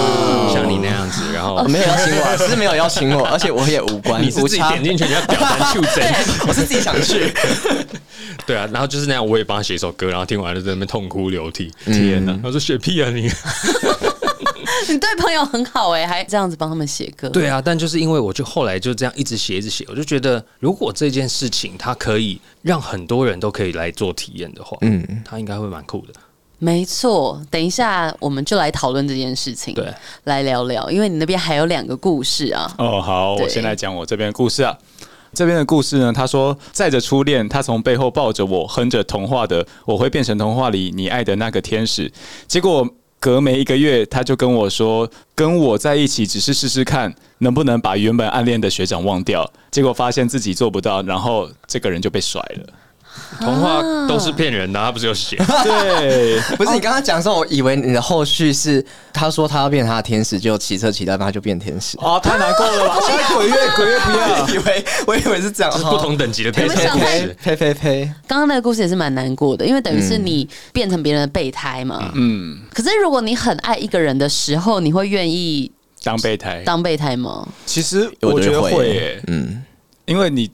[0.52, 6.10] 像你那样子，然后没有 邀请我，是没有邀请我，而且我也无关，你是自己点进去，你要表单去谁？
[6.48, 7.30] 我是自己想去。
[8.46, 11.70] 对啊，然后就是那样，我也帮他写一首歌，然后听完了在那边痛哭流涕。
[11.84, 12.36] 天哪！
[12.42, 13.30] 他说写屁啊你！
[14.92, 17.28] 你对朋友很好哎，还这样子帮他们写歌。
[17.28, 26.12] 对啊，但就是因为我就后来就这样一直写一直写，我就觉得如果这件事情它可以让很多人都可以来做体验的话，嗯，他应该会蛮酷的。
[26.58, 29.92] 没错，等一下我们就来讨论这件事情，对，
[30.24, 32.72] 来聊聊，因为你那边还有两个故事啊。
[32.78, 34.76] 哦，好，我先来讲我这边的故事啊。
[35.34, 42.12] 这边的故事呢，他说载着初恋，他从背后抱着我，哼着童话的，我会变成童话里你爱的那个天使。
[42.46, 42.86] 结果
[43.22, 49.48] 隔没一个月，他就跟我说，跟我在一起只是试试看，能不能把原本暗恋的学长忘掉。
[49.70, 52.72] 结果发现自己做不到，然后这个人就被甩了。
[53.40, 55.36] 童话都是骗人的，他不是有写？
[55.64, 61.96] 对，不是你刚刚讲的时候，我以为你的后续是他说他要变他的天使，就骑车骑到他就变天使。
[61.98, 62.98] 哦，太难过了吧？
[63.06, 67.34] 现在鬼月鬼月不要，以为我以为是这样，是不同等级的天使。
[67.42, 68.04] 呸呸呸！
[68.28, 72.12] 刚刚那个故事也是蛮难过的，因为等于是你变成别人的备胎嘛。
[72.14, 72.60] 嗯。
[72.72, 75.70] 可是如果你很爱一个人的时候，你会愿意
[76.04, 76.62] 当备胎？
[76.64, 77.48] 当备胎吗？
[77.66, 79.62] 其实我觉得会耶，嗯，
[80.04, 80.50] 因为你。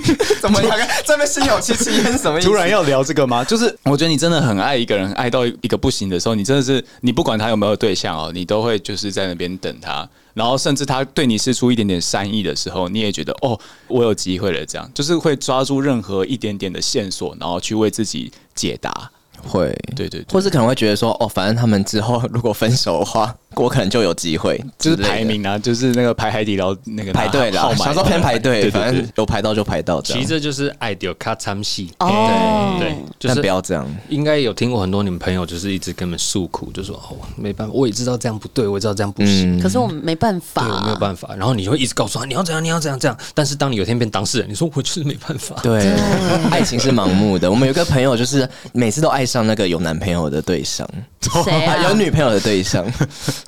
[0.40, 0.78] 怎么样？
[1.04, 2.48] 这边心有戚戚焉什么意思？
[2.48, 3.44] 突然要聊这个吗？
[3.44, 19.10] 就是我觉得你真的很爱一个人，爱到一个不行的时候，你真的是你不管他有没有对象哦，你都会就是在那边等他，然后甚至他对你释出一点点善意的时候，你也觉得哦，我有机会了，这样就是会抓住任何一点点的线索，然后去为自己解答。
[19.46, 30.00] 会，对，对对，或是可能会觉得说，哦，反正他们之后如果分手的话，我可能就有机会，就是排名啊，就是那个排海底捞那个排队的，想说偏排队，反正有排到就排到。
[30.02, 33.86] 其实这就是爱丢卡参戏，哦，对，就是不要这样。
[34.08, 41.34] 应该有听过很多你们朋友，就是一直跟你们诉苦，就说哦，没办法，我也知道这样不对，我也知道这样不行，可是我没办法，对，我没有办法。
[41.36, 43.16] 然后你会一直告诉他，你要怎样，你要怎样，这样。
[43.34, 45.56] 但是当你有天变当事人，你说我就是没办法。
[45.62, 45.94] 对，
[46.50, 47.50] 爱情是盲目的。
[47.50, 50.86] 我们有个朋友，就是每次都爱上那个有男朋友的对象，
[51.44, 52.84] 谁 有女朋友的对象。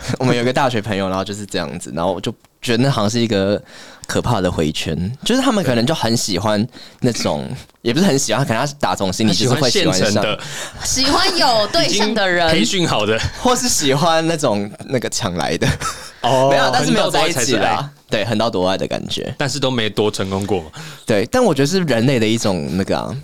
[0.19, 3.61] 我们有个大学朋友，然后就是这样子，然后我就觉得那好像是一个
[4.07, 6.67] 可怕的回圈，就是他们可能就很喜欢
[7.01, 7.49] 那种，
[7.83, 10.39] 也不是很喜欢，可能他是打从心里就是会喜欢上的，
[10.85, 15.67] 喜欢有对象的人，培训好的，或是喜欢那种那个抢来的。
[16.23, 20.65] 哦，没有，但是没有在一起啦，对，横刀夺爱的感觉，但是都没多成功过，
[21.07, 23.17] 对，但我觉得是人类的一种那个、啊。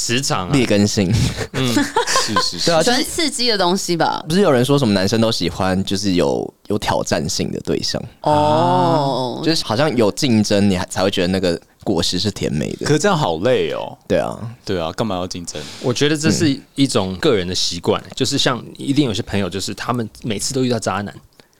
[0.00, 1.12] 磁场劣根性，
[1.52, 4.24] 嗯，是是是，对啊，就是刺激的东西吧。
[4.26, 12.86] 不是有人说什么男生都喜欢，就是有有挑战性的对象哦，就是好像有竞争，你还才会觉得那个果实是甜美的。
[12.86, 13.94] 可是这样好累哦。
[14.08, 15.60] 对啊，对啊，干嘛要竞争？
[15.82, 21.14] 我觉得这是一种个人的习惯，就是像一定有些朋友，就是他们每次都遇到渣男。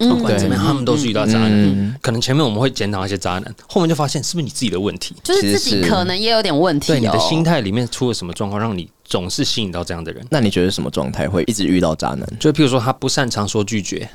[0.09, 1.99] 不管怎么样，他们都是遇到渣男。
[2.01, 5.15] 可能前面我们会检讨一些渣男，后面就发现是不是你自己的问题？
[5.23, 6.87] 就是自己可能也有点问题。
[6.87, 10.27] 对，你的心态里面出了什么状况，让你总是吸引到这样的人？
[10.31, 12.27] 那你觉得什么状态会一直遇到渣男？
[12.41, 14.09] 就譬如说，他不擅长说拒绝，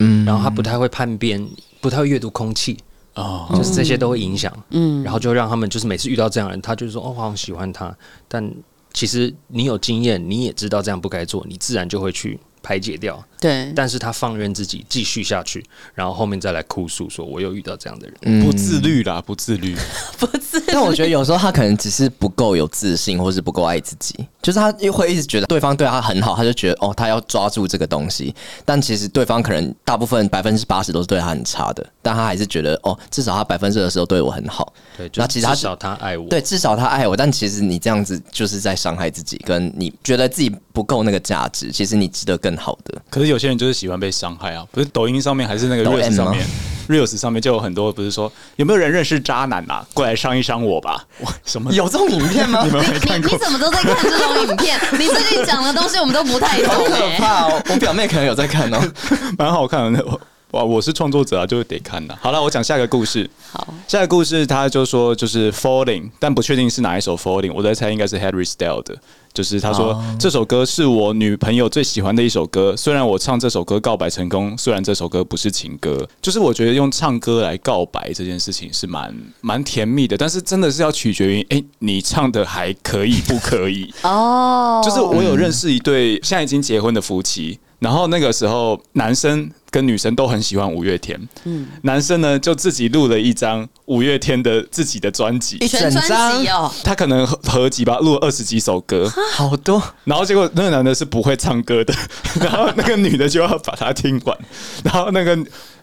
[0.00, 1.46] 嗯，然后他不太会叛变，
[1.80, 2.76] 不太会阅读空气，
[3.14, 7.96] 哦，就是这些都会影响，嗯，然后就让他们就是每次遇到这样的人，他就说哦，我好喜欢他，
[8.26, 8.52] 但
[8.92, 12.40] 其实你有经验，你也知道这样不该做，你自然就会去。
[12.62, 19.76] 排解掉，对，但是他放任自己继续下去，然后后面再来哭诉说，我又遇到这样的人，不自律啦，不自律，
[20.18, 20.66] 不自律。
[20.68, 43.00] 但我觉得有时候他可能只是不够有自信，或是不够爱自己，就是他又会一直觉得对方对他很好，他就觉得哦，他要抓住这个东西，但其实对方可能大部分百分之八十都是对他很差的，但他还是觉得哦，至少他百分之二十都对我很好，对，那其实至少他爱我，对，至少他爱我，但其实你这样子就是在伤害自己，跟你觉得自己不够那个价值，其实你值得更好的。
[43.10, 46.44] 可是有些人就是喜欢被伤害啊，不是抖音上面还是那个 Reels 上面
[46.88, 49.84] ，reels 上面就有很多，不是说有没有人认识渣男啊？
[49.92, 51.04] 过来伤一伤我吧！
[51.20, 52.62] 哇，什么有这种影片吗？
[52.66, 53.38] 你们没看过你你？
[53.38, 54.78] 怎么都在看这种影片？
[54.98, 57.62] 你最近讲的东西我们都不太好可懂哎、怕哦！
[57.70, 58.80] 我表妹可能有在看哦。
[59.38, 60.04] 蛮好看的。
[60.52, 62.14] 哇，我是创作者啊，就得看呐。
[62.20, 63.28] 好了，我讲下一个故事。
[63.52, 67.52] 好，下一个故事他就说就是 Falling，但不确定是哪一首 Falling。
[67.54, 68.96] 我在猜应该是 Harry Styles 的。
[69.34, 72.74] 就是他说、哦、这首歌是我女朋友最喜欢的一首歌。
[72.74, 80.16] 虽然我唱这首歌告白成功，虽然这首歌不是情歌，就是我觉得用唱歌来告白这件事情是蛮蛮甜蜜的。
[80.16, 83.92] 但是真的是要取决于，哎、欸，你唱的还可以不可以？
[84.02, 87.60] 哦，就是我有认识一对现在已经结婚的夫妻。
[87.78, 91.20] 然后那个时候，男生跟女生都很喜欢五月天。
[91.44, 96.70] 嗯，男生呢就自己录了一张五月天的自己的专辑，一全专辑哦。
[96.82, 99.82] 他可能合集吧，录了二十几首歌， 好多。
[100.04, 101.94] 然后结果那个男的是不会唱歌的，
[102.40, 104.38] 然后那个女的就要把它听完。
[104.84, 105.36] 然后那个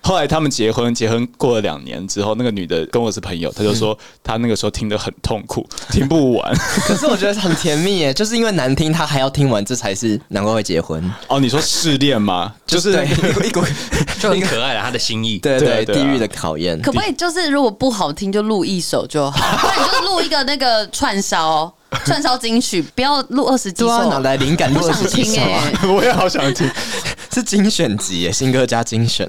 [0.06, 6.56] 后来他们结婚，结婚过了两年之后，那个女的跟我是朋友，她就说她那个时候听得很痛苦， 听不完。
[6.86, 11.04] 可是我觉得很甜蜜耶，就是因为难听，她还要听完，这才是难怪会结婚。
[11.28, 12.54] 哦，你说试炼吗？
[12.68, 12.92] 就是
[13.44, 13.64] 一股
[14.22, 15.40] 就很可爱了，他的心意。
[15.40, 16.80] 对对，地狱的考验。
[16.84, 21.74] 可不可以就是如果不好听就录一首就好，不然你就录一个那个串烧
[22.06, 24.08] 串烧金曲，不要录二十几首。
[24.08, 25.64] 哪来灵感录二十几首啊？
[25.88, 26.70] 我也好想听，
[27.34, 29.28] 是精选集耶，新歌加精选。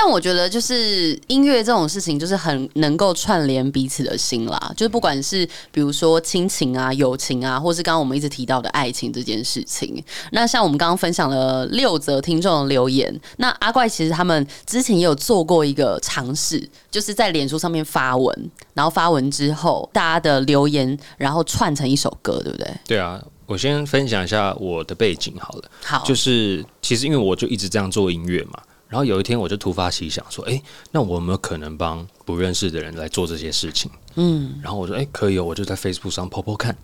[0.00, 4.72] 但我觉得，就是音乐这种事情，就是很能够串联彼此的心啦。
[4.76, 10.00] 就是不管是比如说亲情啊、友情啊，或是刚刚我们一直提到的爱情这件事情。
[10.30, 22.72] 那像我们刚刚分享了六则听众的留言，那阿怪其实他们之前也有做过一个尝试，就是在脸书上面发文，然后发文之后大家的留言，然后串成一首歌，对不对？
[22.86, 25.64] 对啊，我先分享一下我的背景好了。
[25.82, 28.60] 好，就是其实因为我就一直这样做音乐嘛。
[28.88, 36.76] 然后有一天，我就突发奇想说：“哎，那我有没有可能帮不认识的人来做这些事情？”嗯，然后我说：“哎，可以哦。”我就在 Facebook 上 po po 看。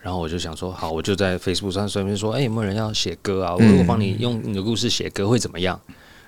[0.00, 3.54] 然后我就想说：“好，我就在 Facebook 上随便说：‘哎，有没有人要写歌啊？
[3.54, 5.80] 我如果帮你用你的故事写歌会怎么样？’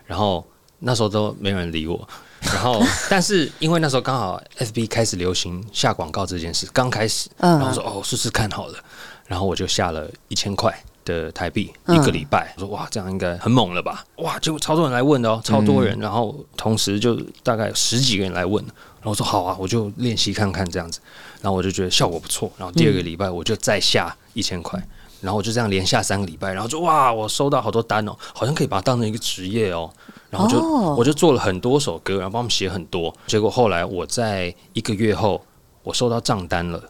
[0.07, 0.45] 然后
[0.79, 2.09] 那时候都没人理我。
[2.41, 8.79] 然后， 但是因为那时候刚好 FB 开始流行下广告这件事，刚开始，然后说：‘哦，试试看好了。’
[9.27, 10.73] 然后我就下了一千块。
[11.09, 14.05] 的台币一个礼拜，我说哇，这样应该很猛了吧？
[14.17, 21.01] 哇，结果超多人来问的哦，超多人，然后同时就大概十几个人来问，然后我说好啊，我就练习看看这样子，
[21.41, 24.79] 然后我就觉得效果不错，然后第二个礼拜我就再下一千块，
[25.21, 29.91] 然后我就这样连下三个礼拜，然后就哇，我收到好多单哦，好像可以把它当成一个职业哦，
[30.31, 30.61] 然后就
[30.95, 35.43] 我就做了很多首歌，然后帮他们写很多，结果后来我在一个月后，
[35.83, 36.83] 我收到账单了。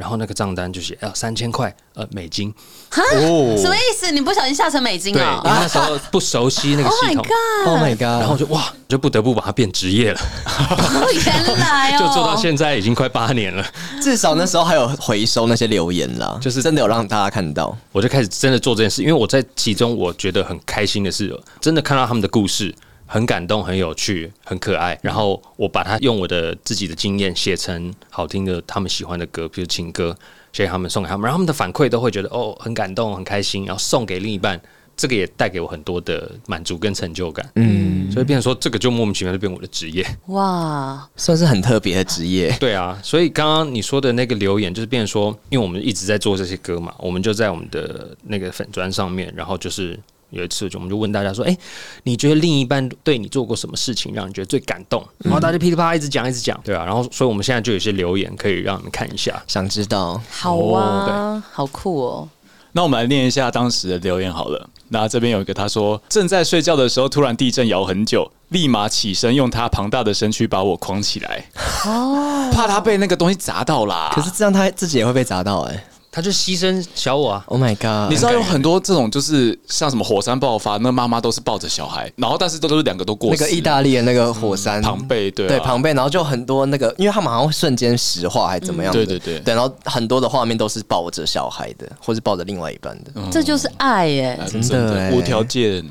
[0.00, 2.50] 然后那个账单就写要三千块呃美金，
[2.88, 4.10] 哈，什么意思？
[4.10, 5.42] 你不小心下成美金了？
[5.44, 7.22] 对，因为那时候不熟悉那个 系统。
[7.66, 8.22] Oh my god！Oh my god！
[8.22, 10.20] 然后就哇，就不得不把它变职业了。
[11.12, 13.62] 原来哦，就做到现在已经快八年了。
[14.00, 17.76] 至少那时候还有回收那些留言啦，就是真的有让大家看到。
[17.92, 22.74] 我就开始真的做这件事，因为我在其中我觉得很开心的是，真的看到他们的故事。
[23.12, 24.96] 很感动，很有趣，很可爱。
[25.02, 30.16] 然后我把它用我的自己的经验写成好听的他们喜欢的歌，比如情歌，
[30.52, 31.24] 写给他们，送给他们。
[31.24, 33.64] 然后他们的反馈都会觉得哦，很感动，很开心。
[33.64, 34.60] 然后送给另一半，
[34.96, 37.44] 这个也带给我很多的满足跟成就感。
[37.56, 40.06] 嗯，所以变成说这个就莫名其妙就变我的职业。
[40.26, 42.56] 哇，算是很特别的职业。
[42.60, 49.98] 对啊，所以刚刚你说的那个留言，就是变成说，因为我们一直在做这些歌嘛，我们就在我们的那个粉砖上面，然后就是。
[50.30, 51.56] 有一次，就我们就问大家说：“哎，
[52.04, 56.84] 你觉得另一半对你做过什么事情，让你觉得最感动？”然后大家噼里啪啦一直讲，一直讲，对啊。
[56.84, 60.20] 然后，所以我们现在就有些留言可以让你们看一下，想知道。
[60.30, 62.28] 好啊，对，好酷哦。
[62.72, 64.70] 那我们来念一下当时的留言好了。
[64.90, 71.44] 那这边有一个，他说：“正在睡觉的时候，突然地震摇很久，立马起身，用他庞大的身躯把我框起来。
[71.84, 74.12] 哦，怕他被那个东西砸到啦。
[74.14, 78.10] 可是这样他自己也会被砸到哎。”他就牺牲小我啊！Oh my god！
[78.10, 83.40] 你知道有很多这种，就是像什么火山爆发，那妈妈都是抱着小孩，然后但是都都是两个都过世。
[83.40, 88.92] 那个意大利的那个火山，庞贝对对庞贝，然后就很多那个，因为他们好像会瞬间石化还是怎么样？
[88.92, 95.84] 对对对，对，然后很多的画面都是抱着小孩的，或是抱着另外一半的，这就是爱耶，真的无条件。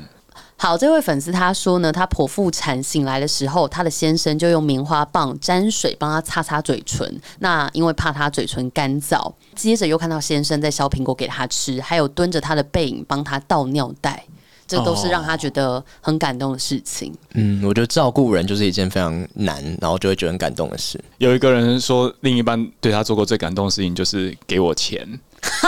[0.62, 7.18] 好，这位粉丝他说呢，他剖腹产醒来的时候，他的先生就用棉花棒沾水帮他擦擦嘴唇。
[7.38, 14.22] 那因为怕他嘴唇干燥，接着又看到先生在削苹果给他吃，还有蹲着他的背影帮他倒尿袋，
[14.68, 17.10] 这都是让他觉得很感动的事情。
[17.32, 21.02] 嗯，我觉得照顾人就是一件非常难，然后就会觉得很感动的事。
[21.16, 25.18] 有一个人说，另一半对他做过最感动的事情就是给我钱。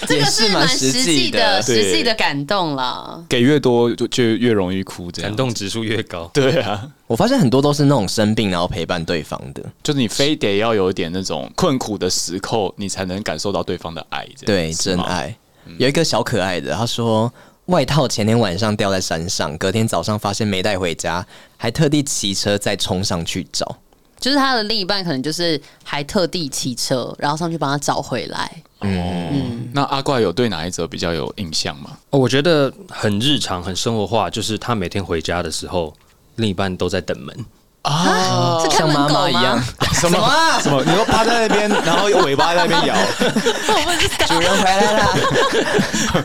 [0.06, 3.24] 这个是蛮实际的、对实际的感动了。
[3.28, 6.30] 给越多就就越容易哭，这样感动指数越高。
[6.34, 14.26] 对啊，我发现很多都是那种生病然后陪伴对方的，就是你非得要有一点那种困苦的时刻，你才能感受到对方的爱。
[14.44, 15.34] 对，真爱。
[15.78, 17.32] 有一个小可爱的，他说
[17.66, 21.26] 外套前天晚上掉在山上，隔天早上发现没带回家，
[21.56, 23.76] 还特地骑车再冲上去找。
[24.20, 28.62] 就是他的另一半可能就是还特地骑车，然后上去帮他找回来。
[28.80, 31.90] 嗯，那阿怪有对哪一则比较有印象吗？
[32.10, 35.92] 哦，我觉得很日常、很生活化，就是他每天回家的时候，
[36.36, 37.46] 另一半都在等门。
[37.82, 38.58] 啊？
[38.70, 39.58] 像妈妈一样，
[39.94, 40.18] 什么
[40.60, 40.82] 什么？
[40.84, 45.06] 你说趴在那边，然后尾巴在那边摇， 我不知道，主人回来了。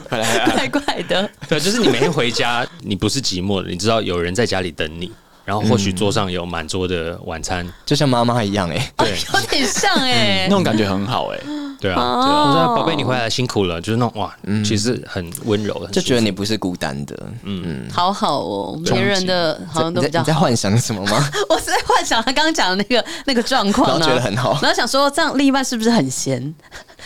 [0.10, 1.30] 回来了怪怪的。
[1.48, 5.12] 对，就是你每天回家，你不是寂寞的，你知道有人在家里等你，
[5.46, 11.40] 然后或许桌上有满桌的晚餐，就像妈妈一样、欸，哎，对有点像哎、那种感觉很好哎、
[11.82, 12.24] 对啊，哦。
[12.24, 14.34] 对啊，我说宝贝你回来辛苦了，就是那种哇，
[14.64, 17.18] 其实很温柔的，就觉得你不是孤单的。
[17.44, 20.34] 嗯，好好哦，别人的好像都在你在。
[20.34, 21.30] 幻想什么吗？
[21.50, 24.58] 我是在幻想他刚刚讲的那个那个状况呢，然后觉得很好。
[24.62, 26.54] 然后想说这样另一半是不是很闲？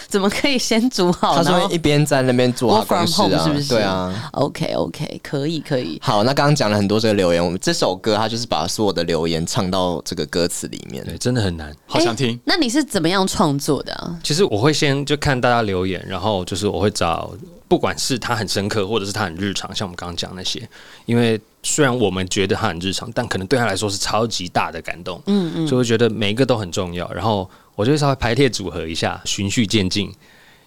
[0.07, 1.35] 怎么可以先煮好？
[1.35, 3.69] 他说一边在那边做 work 他公 home 啊，是不是？
[3.69, 4.29] 对啊。
[4.33, 5.99] OK OK，可以可以。
[6.01, 11.03] 好，那刚刚讲了很多这个留言，我们这首歌它就是把所有的留言唱到这个歌词里面。
[11.05, 11.75] 对，真的很难。
[11.85, 12.39] 好想听诶。
[12.45, 14.17] 那你是怎么样创作的啊？
[14.23, 17.31] 其实我会先就看大家留言，然后就是我会找，
[17.67, 20.67] 不管是他很深刻，或者是他很日常，像我们刚刚讲那些，
[21.05, 27.09] 因为虽然我们觉得他很日常，但可能对他来说是超级大的感动，嗯嗯，所以我觉得每一个都很重要。
[27.11, 30.11] 然后我就会稍微排列组合一下，循序渐进。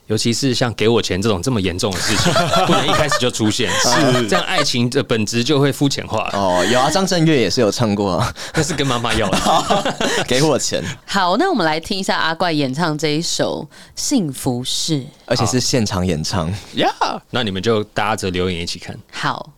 [0.06, 2.32] 尤其是像给我钱这种这么严重的事情，
[2.66, 6.28] 不能一开始就出现，是这样爱情的本质就会肤浅化。
[6.32, 9.94] 哦，有啊，张震岳也是有唱过、啊，那是跟妈妈要的，
[10.26, 14.94] 给我钱，好，那我们来听一下阿怪演唱这一首《幸福是》。
[15.26, 16.52] 而且是现场演唱。
[16.74, 16.92] 呀，
[17.30, 18.98] 那你们就搭着留言一起看。
[19.12, 19.52] 好，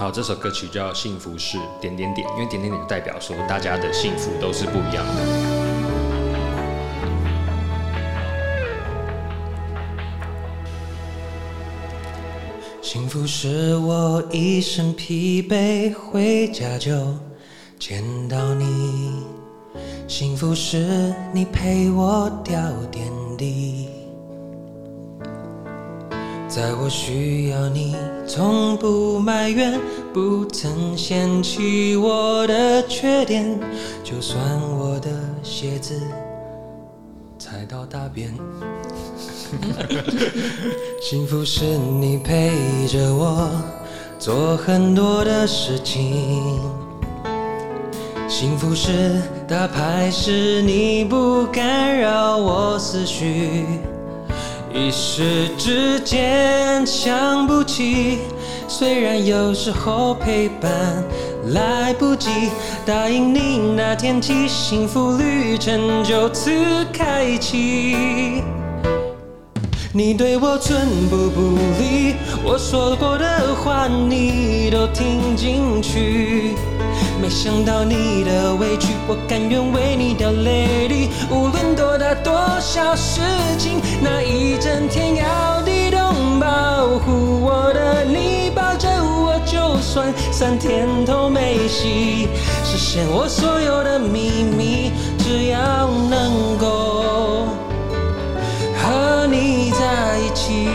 [0.00, 5.20] 好，这首歌曲叫《幸福是点点点》，因为点点点代表说大家的幸福都是不一样的。
[12.80, 17.14] 幸福是我一身疲惫，回家就
[17.78, 19.22] 见到你。
[20.08, 22.58] 幸福是你陪我掉
[22.90, 23.89] 点滴，
[26.50, 27.94] 在我需要你，
[28.26, 29.80] 从不埋怨，
[30.12, 33.56] 不曾嫌弃我的缺点，
[34.02, 34.42] 就算
[34.76, 35.08] 我的
[35.44, 36.02] 鞋子
[37.38, 38.34] 踩到大便。
[41.00, 42.50] 幸福是你陪
[42.88, 43.48] 着我
[44.18, 46.58] 做很多的事情，
[48.28, 53.64] 幸福是打牌时你不干扰我思绪，
[54.72, 58.20] 一时之间想不起，
[58.68, 60.70] 虽然有时候陪伴
[61.46, 62.30] 来不及，
[62.86, 66.50] 答应你那天起，幸福旅程就此
[66.92, 68.44] 开启。
[69.92, 72.14] 你对我寸步不离，
[72.44, 76.54] 我说过的话你都听进去。
[77.20, 81.08] 没想到你的委屈，我甘愿为你掉泪滴。
[81.28, 83.20] 无论多大多小事
[83.58, 92.28] 情，那一整天要地动保护我的你，抱着我就算三天都没戏，
[92.62, 96.99] 实现我所有的秘密，只要能够。
[99.90, 100.68] 在一起。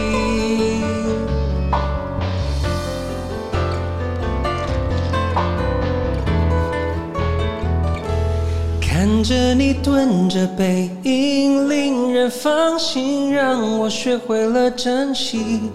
[8.81, 15.71] 看着你蹲着，背影令人放心，让我学会了珍惜。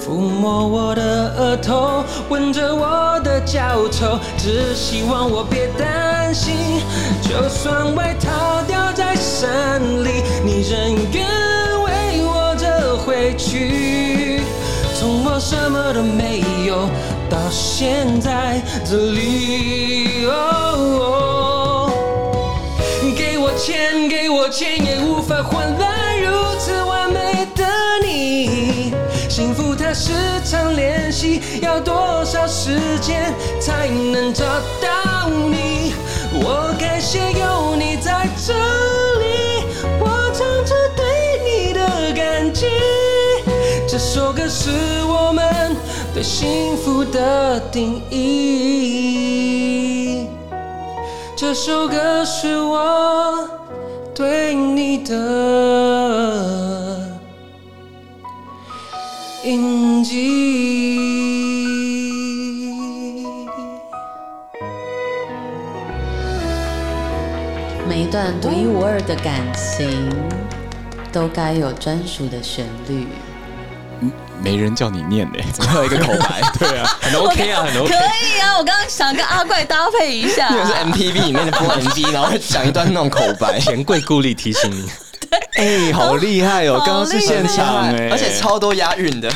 [0.00, 1.02] 抚摸我的
[1.36, 6.54] 额头，吻着我的脚头，只希望我别担心。
[7.22, 11.26] 就算外套掉在山里，你仍愿
[13.24, 14.42] 回去。
[15.00, 16.90] 从我什么都没有
[17.30, 20.26] 到现在这里。
[20.26, 21.90] 哦
[23.16, 27.64] 给我钱，给我钱，也无法换来如此完美的
[28.04, 28.92] 你。
[29.30, 30.12] 幸福它是
[30.44, 34.44] 场练习，要多少时间才能找
[34.82, 35.94] 到你？
[36.34, 39.03] 我感谢有你在这里
[46.14, 48.28] 对幸福的定义
[51.34, 53.48] 这首歌是我
[54.14, 55.12] 对你的
[59.42, 60.14] 印记
[67.88, 70.08] 每一段独一无二的感情
[71.12, 73.08] 都该有专属的旋律。
[74.42, 76.40] 没人叫你念呢、欸， 怎么会有一个口白？
[76.58, 77.88] 对啊，很 OK 啊，很 OK。
[77.88, 80.46] 可以啊，我刚刚想跟阿怪搭配一下。
[80.48, 80.54] 啊。
[80.54, 83.58] 那是 MTV 里面的播 MV， 然后会讲一段那种口白。
[83.58, 84.90] 钱柜故意提醒你，
[85.56, 86.82] 哎、欸，好厉害哦！
[86.84, 89.30] 刚刚是现场哎、欸，而且超多押韵的。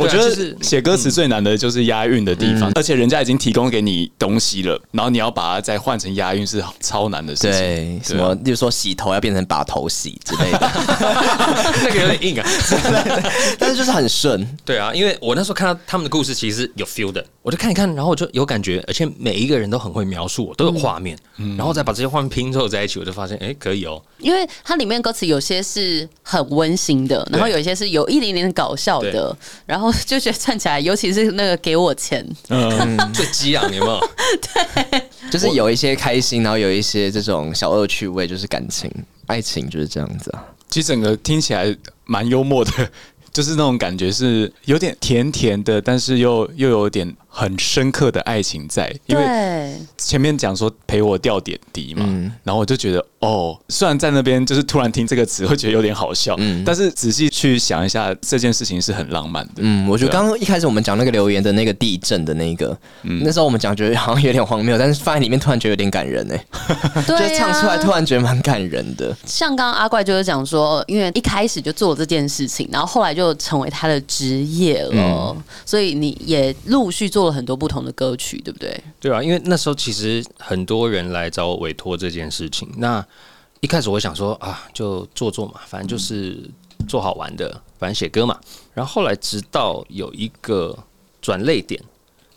[0.00, 7.52] 我觉得写歌词最难的就是押韵的地方，而且人家已经提供给你东西了，然后你要把它再换成押韵是超难的事情。
[7.52, 10.58] 对，什么，例如说洗头要变成把头洗之类的，
[11.84, 12.48] 那个有点硬啊，
[13.58, 14.46] 但是就是很顺。
[14.64, 21.18] 对啊，因为我那时候看到他们的故事，其实有 feel 的，我就看一看，然后我就有感觉，而且每一个人都很会描述，我都有画面，
[21.58, 24.02] 然后再把这些画面拼凑在一起，我就发现，哎，可以哦。
[24.18, 29.36] 因为它里面歌词有些是很温馨的，然后有一些是有一点点搞笑的，
[29.66, 29.89] 然后。
[30.06, 34.00] 就觉得站起来，尤其是那个给我钱，嗯， 最激昂，有没有？
[34.90, 38.90] 对，就是有一些开心，然后有一些这种小恶趣味，就是感情、
[39.26, 40.44] 爱情就是这样子啊。
[40.68, 42.72] 其实整个听起来蛮幽默的，
[43.32, 47.16] 就是那种感觉是有点甜甜的，但是又又有点。
[47.32, 52.04] 很深刻的爱情在，因为前面讲说陪我掉点滴嘛，
[52.42, 59.52] 然后我就觉得哦，虽然在那边就是突然听这个词会觉得有点好笑，嗯，但是仔细去想一下，这件事情是很浪漫的。
[59.58, 63.22] 嗯，我觉得刚刚一开始我们讲那个留言的那个地震的那个，嗯。
[63.24, 66.46] 那时候我们讲觉得好像有点荒谬，但是放在里面突然觉得有点感人哎，
[67.06, 69.16] 对，唱出来突然觉得蛮感人的。
[69.24, 77.19] 像刚刚阿怪就是讲说，因为一开始就做这件事情，然后后来就成为他的职业了，所以你也陆续做。
[77.20, 78.82] 做了很多不同的歌曲，对不对？
[78.98, 82.66] 对啊，因为那时候其实很多人来找我委托这件事情。
[82.78, 83.06] 那
[83.60, 86.48] 一开始我想说啊，就做做嘛，反正就是
[86.88, 88.40] 做好玩的，反正写歌嘛。
[88.72, 90.74] 然后后来直到有一个
[91.20, 91.78] 转泪点，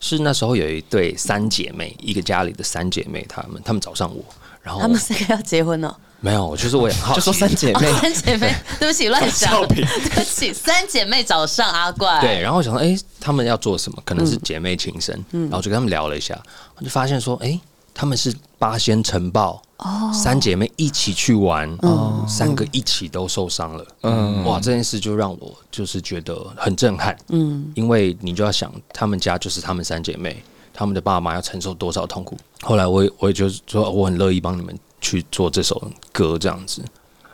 [0.02, 4.22] 是那时候有一对三姐妹，一个家里的三姐妹，她们她们找上我，
[4.62, 5.98] 然后她们三个要结婚了。
[6.24, 8.88] 没有，我就是我也好，就说三姐妹， 哦、三姐妹，对。
[8.88, 14.02] 不起，乱讲，对不起，三姐妹找上阿怪，对，然后我想说，哎，他们要做什么？
[14.06, 16.42] 可能是姐妹情深，嗯，然后就跟他们聊了一下，
[16.78, 17.60] 我就发现说，哎，
[17.94, 30.42] 他们是八仙尘爆，哦，三姐妹一起去玩，哦，三个一起都受伤了，嗯，哇，这件事就让我就是觉得很震撼，嗯，因为你就要想，他们家就是他们三姐妹，
[30.74, 32.38] 他们的爸妈要承受多少痛苦。
[32.62, 34.74] 后来我也我也就说，我很乐意帮你们。
[35.04, 35.80] 去做这首
[36.12, 36.82] 歌这样子，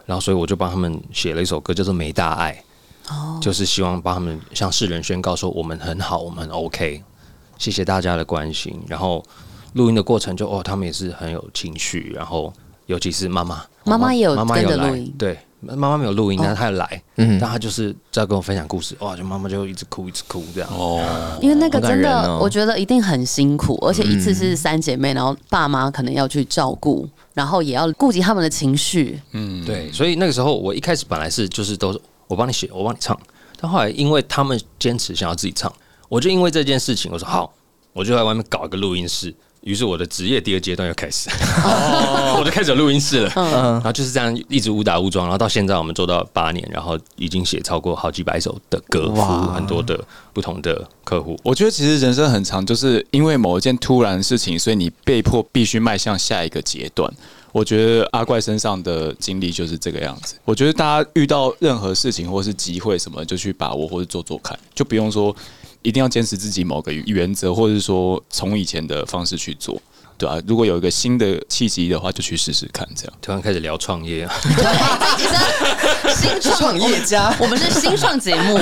[0.05, 2.61] 然后所以我就帮他们写了一首歌，叫做《没大碍》，
[3.13, 7.01] 哦，就是希望帮他们向世人宣告说我们很好，我们很 OK，
[7.57, 8.77] 谢谢大家的关心。
[8.87, 9.23] 然后
[9.73, 12.51] 录音的过程就哦，他们也是很有情绪，然后
[12.87, 15.37] 尤其是妈妈，妈妈也有妈妈有来录音，对。
[15.61, 20.69] 妈妈没有录音，但是她有来，嗯，但她就是在跟我分享故事，哇，就妈妈就一直哭，一直哭这样。
[20.71, 29.19] 哦，因为那个真的，我觉得一定很辛苦，而且一次是三姐妹，然后爸妈可能要去照顾，然后也要顾及他们的情绪。
[29.33, 33.19] 嗯，对，所以那个时候我一开始本来是就是都是我帮你写，我帮你唱，
[33.59, 35.71] 但后来因为他们坚持想要自己唱，
[36.07, 37.51] 我就因为这件事情，我说好，
[37.91, 39.35] 我就在外面搞一个录音室。
[39.61, 41.29] 于是我的职业第二阶段又开始，
[42.37, 49.99] 我就开始有录音室了，然后就是这样一直误打误撞，然后到现在我们做到八年，然后已经写超过好几百首的歌，服务很多的
[50.33, 51.37] 不同的客户。
[51.43, 57.11] 我觉得其实人生很长，就是因为某一件突然的事情，所以你被迫必须迈向下一个阶段。
[57.51, 60.35] 我觉得阿怪身上的经历就是这个样子。
[60.45, 65.35] 我觉得大家遇到任何事情或是机会什么，就去把握或者做做看，就不用说。
[65.81, 69.81] 一定要坚持自己某个原则，或者是说从以前的方式去做，
[70.17, 72.87] 对啊，如果有一个新的契机的话，就去试试看。
[72.95, 78.59] 这样突然开始聊创业啊，对，其实新创业家，我们是新创节目。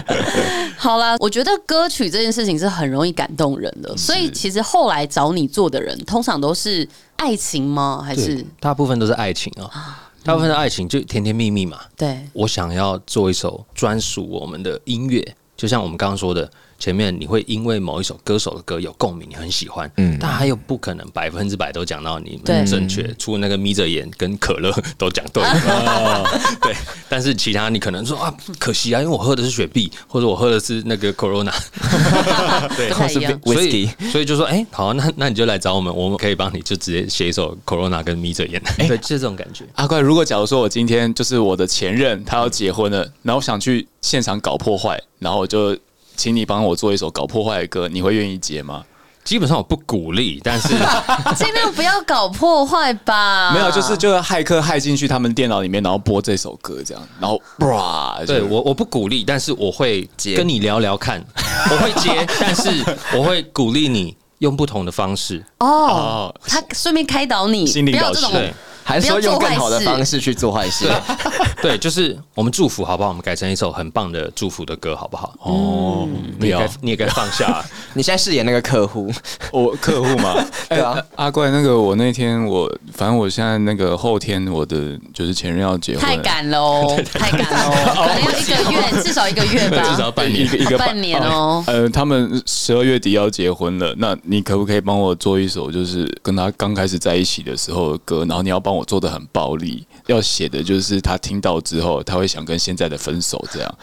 [0.76, 6.86] 好啦，我觉得歌曲这件事情是很容易感动人的，所以其实后来找你做的人，通常都是
[7.16, 8.02] 爱情吗？
[8.04, 10.10] 还是大部分都是爱情啊？
[10.22, 11.80] 大部分的爱情就甜甜蜜蜜嘛。
[11.96, 15.34] 对，我想要做一首专属我们的音乐。
[15.62, 16.50] 就像我们刚刚说的，
[16.82, 25.44] 前面你会因为某一首歌手的歌有共鸣，你很喜欢，嗯，但他又不可能百分之百都讲到你们正确，除了那个眯着眼跟可乐都讲对，
[26.60, 26.74] 对，
[27.08, 31.54] 但是其他你可能说啊，可惜啊，因为我喝的是雪碧，或者我喝的是那个 Corona，
[32.76, 39.64] 对，或是 Whisky，所以就说，哎、欸，好，那那你就来找我们，我们可以帮你就直接写一首 Corona 跟眯着眼，对，就是这种感觉。
[39.76, 45.00] 阿怪，如果假如说我今天就是我的前任，他要结婚了，然后我想去现场搞破坏。
[45.20, 45.78] 然后我就
[46.16, 48.84] 请你帮我做一首搞破坏的歌，你会愿意接吗？
[49.24, 50.68] 基本上我不鼓励，但是
[51.36, 53.52] 尽量不要搞破坏吧。
[53.52, 61.24] 没有，就是就是骇客骇进去他们电脑里面，然后播这首歌这样，然后哇，对我我不鼓励，但是我会跟你聊聊看，
[61.70, 62.84] 我会接，但是
[63.16, 66.34] 我会鼓励你用不同的方式哦。
[66.44, 68.32] 他顺便开导你，不要这种。
[68.92, 70.86] 还是说用更好的方式去做坏事？
[71.62, 73.08] 对，就是我们祝福好不好？
[73.08, 75.32] 我们改成一首很棒的祝福的歌好不好？
[75.40, 76.06] 哦，
[76.38, 77.64] 你也该你也该放下。
[77.94, 79.10] 你现在饰演那个客户，
[79.50, 80.44] 我客户嘛？
[80.68, 91.62] 对啊，阿怪，那个我那天我反正我现在那个后天我的就是前任要结婚，太赶喽，太赶喽，可能要一个月，至少一个月吧，至少半年，一个半年哦。
[91.66, 98.24] 呃，他们十二月底要结婚了，那你可不可以帮我做一首就是跟他刚开始在一起的时候的歌？
[98.24, 98.72] 然后你要帮。
[98.72, 103.78] 我做的很暴力，要写的就是他听到之后，他会想跟现在的分手，这样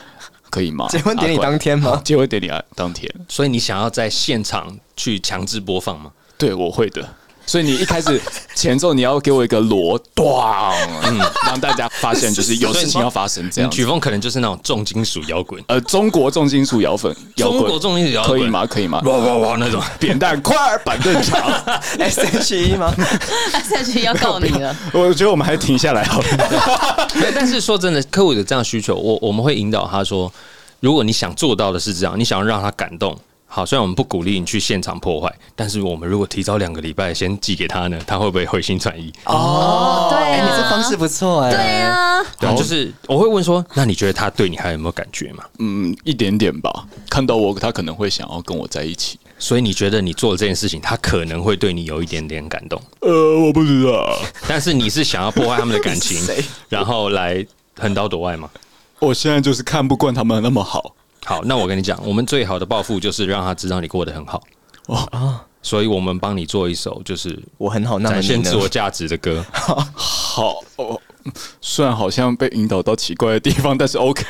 [0.50, 0.88] 可以吗？
[0.90, 2.02] 结婚典礼当天吗？
[2.04, 6.12] 结婚典礼啊当天，所以你想要在现场去强制播放吗？
[6.38, 7.08] 对，我会的。
[7.50, 8.22] 所以你一开始
[8.54, 10.72] 前奏你要给我一个锣，咣，
[11.02, 13.72] 嗯，让大家发现就是有事情要发生这样。
[13.72, 18.66] 曲风可能就是那种重金属摇滚，呃，中国重金属摇滚，中国重金属摇滚可以吗？
[18.68, 19.02] 可以吗？
[19.04, 21.42] 哇哇哇那种扁担快，板凳长，
[21.98, 22.94] S H E 吗
[23.52, 24.76] ？S H E 要告你了。
[24.94, 27.08] 我觉得我们还是停下来好了。
[27.34, 30.32] 但是说真的，客户有这样需求，我我们会引导他说，
[30.82, 33.18] 如果你想做到的是这样，你想要让他感动。
[33.52, 39.12] 好，虽然我们不鼓励你去现场破坏，但是我们如果提早两个礼拜先寄给他呢，他会不会回心转意？
[39.26, 41.56] 哦，对、啊欸，你这方式不错哎、欸。
[41.56, 45.44] 对啊，对啊，就是我会问说，那你觉得他对你还有没有感觉吗？
[45.58, 46.86] 嗯，一点点吧。
[47.10, 49.20] 看到我，他可能会想要跟我在一起。
[49.40, 52.80] 所以你觉得你做了这件事情，他可能会对你有一点点感动？
[53.00, 54.16] 呃，我不知道。
[54.48, 56.22] 但是你是想要破坏他们的感情，
[56.70, 57.44] 然后来
[57.80, 58.48] 横刀夺爱吗？
[59.00, 60.94] 我现在就是看不惯他们那么好。
[61.26, 64.42] 好，那我跟你讲，我们最好的报复就是让他知道你过得很好
[64.88, 69.46] 哦，所以我们帮你做一首就是我很好，展现自我价值的歌。
[69.52, 71.00] 好哦，
[71.62, 74.24] 虽然好像被引导到奇怪的地方，但是 OK。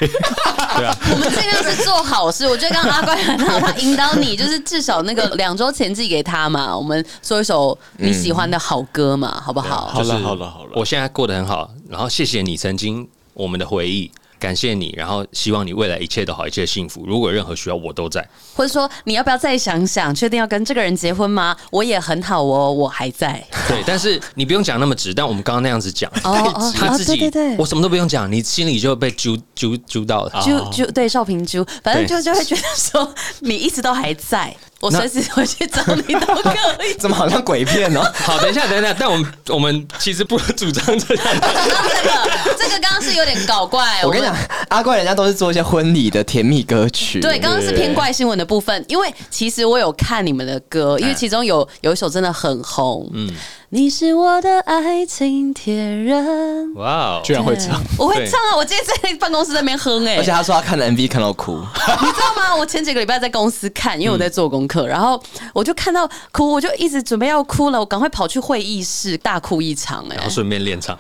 [0.76, 2.48] 对啊，我们尽量是做好事。
[2.48, 9.88] 我觉得刚刚阿怪很好，他引导你，就是至少那个两周前寄给他嘛，我们说一首你喜欢的好歌嘛，好不好？
[9.88, 10.72] 好了，好了，好了。
[10.76, 14.12] 我现在过得很好，然后谢谢你曾经我们的回忆。
[14.40, 17.04] 感谢你，然后希望你未来一切都好，一切幸福。
[17.06, 18.26] 如果有任何需要，我都在。
[18.56, 21.56] 或者说，你要不要再想想，确定要跟这个人结婚吗？
[21.72, 23.44] 我也很好哦，我还在。
[23.68, 25.14] 对，但是你不用讲那么直。
[25.14, 34.56] 但我们刚刚那样子讲，哦，他自己，对对对，我什么都不用讲，你心里就被揪揪揪到了，揪揪对少平揪，反正就就会觉得说，你一直都还在。
[34.82, 36.94] 我随时回去找你都可以。
[37.00, 38.02] 怎么好像鬼片哦？
[38.14, 41.26] 好，等一下，等一下，但我们我们其实不主张这样。
[41.42, 44.02] 这个这个刚刚是有点搞怪。
[44.04, 44.36] 我跟你讲，
[44.70, 47.20] 阿怪人家都是做一些婚礼的甜蜜歌曲。
[47.20, 53.10] 对，刚刚是偏怪新闻的部分，因为其实我有看你们的歌，因为其中有有一首真的很红。
[53.14, 53.34] 嗯。
[53.72, 57.80] 你是我的爱情铁人，哇哦，居然会唱！
[58.00, 58.58] 我会唱啊！
[58.58, 61.58] 我今天在办公室在那边哼哎，而且他说他看了 MV 看到哭，
[62.02, 62.56] 你知道吗？
[62.58, 65.22] 我前几个礼拜在公司看，因为我在做功课，然后
[65.54, 70.98] 我就看到哭，我就一直准备要哭了，我赶快跑去会议室大哭一场哎，然后顺便练唱。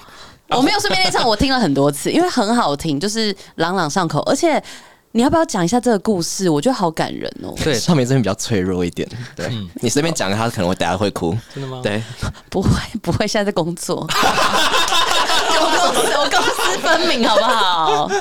[0.49, 4.61] 我没有顺便练唱，我听了很多次，因为很好听，就是朗朗上口，而且。
[5.12, 6.47] 你要不要讲一下这个故事？
[6.49, 7.53] 我觉得好感人哦。
[7.64, 9.10] 对，少平这边比较脆弱一点。
[9.36, 11.36] 对，嗯、你随便讲，他可能会等下会哭。
[11.53, 11.82] 真的吗？
[11.84, 12.01] 对，
[12.49, 12.70] 不会
[13.01, 14.07] 不会，现在在工作。
[15.62, 18.12] 我公司我公私分明，好不好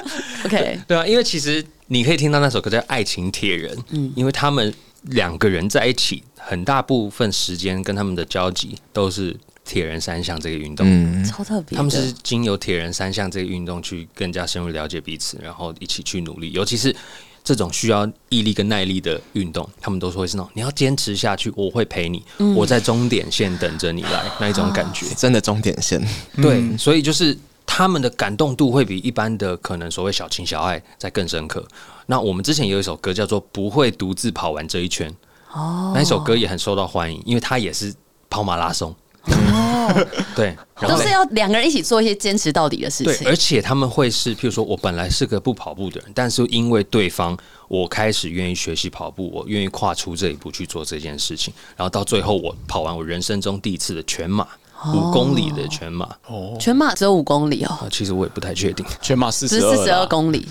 [0.46, 0.80] ？OK。
[0.88, 4.72] 对啊，因为其实你可以听到那首歌叫《爱情铁人》，嗯，因为他们
[5.02, 9.36] 两个人在一起，很大部分时间跟他们的交集都是。
[9.68, 11.76] 铁人三项这个运动，嗯，超特别。
[11.76, 16.50] 他们是经由铁人三项这个运动去更加深入了解彼此，然后一起去努力。
[16.52, 16.96] 尤其是
[17.44, 25.04] 这种需要毅力跟耐力的运动，他们都说会是那种你要坚持下去，我会陪你，嗯、我在终点线等着你来那一种感觉。
[25.14, 26.00] 真的终点线，
[26.36, 31.62] 对，嗯、所以就是他们的感动度会比一般的可能所谓小情小爱再更深刻。
[32.06, 35.10] 那我们之前有一首歌叫做《不会独自跑完这一圈》，
[35.52, 37.94] 哦，那一首歌也很受到欢迎，因为它也是
[38.30, 38.94] 跑马拉松。
[39.24, 43.24] 哦， 对，都是要两个人一起做一些坚持到底的事情。
[43.24, 47.36] 对，而且他们会是，譬如说我本来是个不跑步的人，但是因为对方，
[47.68, 54.46] 我开始愿意学习跑步，我愿意跨出这一步去做这件事情，然后到最后我跑完我人生中第一次的全马，
[54.94, 56.16] 五公里的全马。
[56.26, 57.88] 哦，全马只有五公里哦。
[57.90, 60.46] 其实我也不太确定，全马四十四十二公里。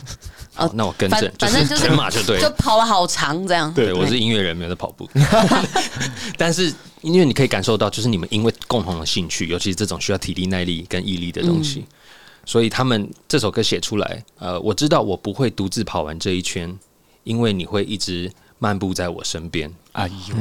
[0.58, 3.74] 哦，那我更正，反正就是全马就对，就跑了好长这样。
[3.74, 5.10] 对，我是音乐人，没有在跑步。
[6.38, 11.86] 但是因为你可以感受到，就是你们因为共同的兴趣，尤其是这种需要体力、耐力跟毅力的东西，
[12.46, 16.78] 所以他们这首歌写出来，呃，我知道我不会独自跑完这一圈，
[17.24, 19.72] 因为你会一直漫步在我身边。
[19.94, 20.36] 哎呦，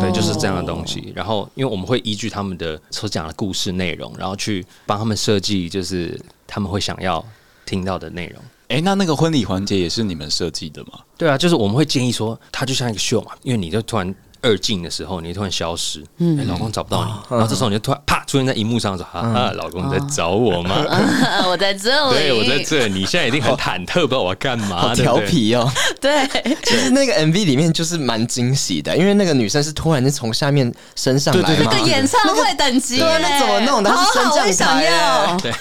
[0.00, 1.10] 对，就是这样的东西。
[1.16, 7.24] 然后，因为我们会依据他们的所讲的故事内容，然后去帮他们设计，就是他们会想要
[7.64, 8.42] 听到的内容。
[8.70, 10.92] 哎，那那个婚礼环节也是你们设计的吗？
[11.18, 14.14] 对啊，就是我们会建议说，它就像一个秀嘛，因为你就突然。
[14.42, 20.76] 二进的时候，你突然消失，嗯、欸，老公找不到你，哦、然后这时候你就突然啪出现在荧幕上说：“嗯、啊，老公你在找我吗？
[21.46, 25.70] 我在这里，对，我在这，你现在一定很忐忑，不知道我要干嘛，好调皮哦。
[26.00, 26.26] 对，
[26.64, 33.92] 其实那个 MV 里面就是蛮惊喜的，因为那个女生是突然就从下面升上来嘛，那个演唱会等级，对，那怎么弄的？
[33.94, 35.36] 好好，我也想要。
[35.36, 35.52] 对。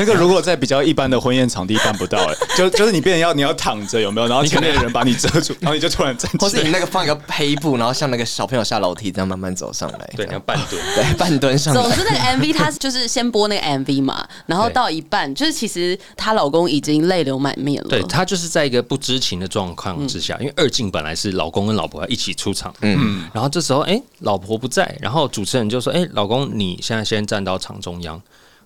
[0.00, 4.26] 那个如果在比较一般的婚宴场地办不到，哎， 就就是你变成要你要躺着有没有？
[4.26, 11.82] 然后前面的人把你遮住， 然后你就突然站起来，或是你那个放一个黑布，然后像那个小朋友下楼梯这样慢慢走上来，对，你要半蹲， 对，半蹲上来。
[11.82, 28.18] 总之那个 MV 它就是先播那个 MV 嘛，然后到一半就是其实她老公已经泪流满面了，对，她就是在一个不知情的状况之下，因为二进本来是老公跟老婆要一起出场，嗯，然后这时候哎老婆不在，然后主持人就说哎老公你现在先站到场中央。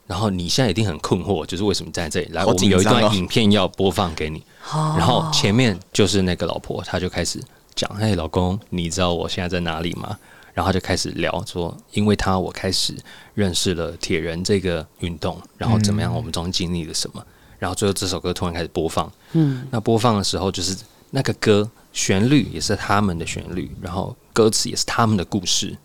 [0.06, 2.32] 然后你现在一定很困惑，就是为什么站在这里？
[2.34, 4.42] 来，我们有一段影片要播放给你。
[4.96, 7.42] 然后前面就是那个老婆，她就开始
[7.74, 10.18] 讲：“哎，老公，你知道我现在在哪里吗？”
[10.52, 12.94] 然后就开始聊说：“因为他，我开始
[13.34, 16.14] 认识了铁人这个运动，然后怎么样？
[16.14, 17.24] 我们中间经历了什么？
[17.58, 19.10] 然后最后这首歌突然开始播放。
[19.32, 20.76] 嗯，那播放的时候，就是
[21.10, 25.76] 那个歌旋律也是他们的旋律，然后歌词也是他们的故事。”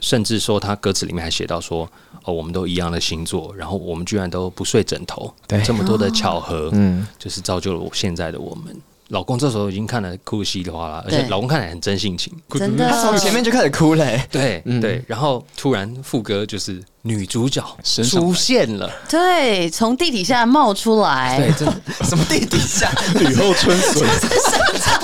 [0.00, 1.88] 甚至说，他歌词里面还写到说
[2.24, 8.76] ：“哦，我们都一样的星座，然后我们居然都不睡枕头，对，这么多的巧合，嗯，就是造就了我现在的我们。”
[9.10, 17.64] 老公这时候已经看了哭稀里哗啦，而且老公看起来很真性情，真的，他从前面就开始哭嘞，对对，然后突然副歌就是女主角
[18.02, 22.90] 出现了，对，从地底下冒出来，对，这什么地底下？
[23.20, 24.04] 雨后春笋，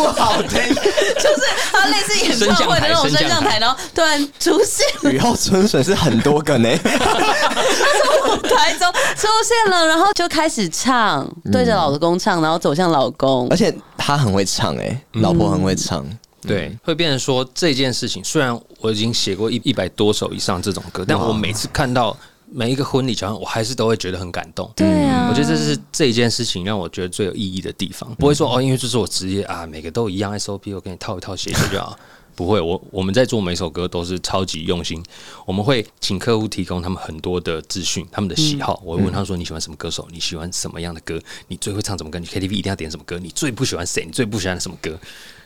[0.03, 13.72] 不好听， 就是他类似演唱会的那种升降台，然后突然出现，雨后春笋是很多个呢，从舞台中出现了，然后就开始唱，对着老公唱，然后走向老公，而且。
[14.05, 18.20] 他很会唱哎、欸，老婆很会唱，嗯、对，会变成说这件事情。
[18.24, 22.16] 虽然我已经写过一一百多首以上这种歌，但我每次看到
[22.53, 24.70] 每一个婚礼桥段，我还是都会觉得很感动。
[24.76, 28.14] 对啊，我觉得这是这一件事情让我觉得最有意义的地方。
[28.16, 31.98] 不会说哦，因为这是我职业啊，每个都一样 SOP，我给你套一套写写就好。
[32.34, 35.03] 不会，我我们在做每首歌都是超级用心。
[35.44, 38.80] 我们会请客户提供他们很多的资讯，他们的喜好。
[38.82, 40.09] 我会问他说：“你喜欢什么歌手？
[40.11, 41.20] 你喜欢什么样的歌？
[41.48, 42.18] 你最会唱什么歌？
[42.18, 43.18] 你 KTV 一定要点什么歌？
[43.18, 44.07] 你最不喜欢谁？
[44.07, 44.98] 你最不喜欢什么歌？”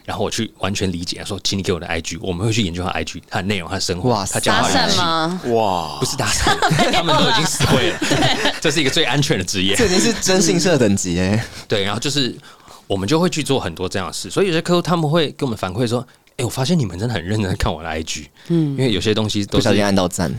[0.07, 5.41] 然后我去完全理解，说：“请你给我的 IG，我们会去研究他 IG，他的内容，他的生活，他讲话语气吗？
[5.47, 6.57] 哇，不是搭讪，
[6.93, 7.99] 他们都已经死会了。
[7.99, 11.45] 对，这是一个最安全的职业，这已经是征信社等级哎。
[11.69, 12.35] 对，然后就是
[12.87, 20.31] 我们就会去做很多这样的事，所以有些客户他们会给我们反馈说。”哎、欸，我发现你们真的很认真看我的 IG，嗯，因为有些东西都是不小心按到赞，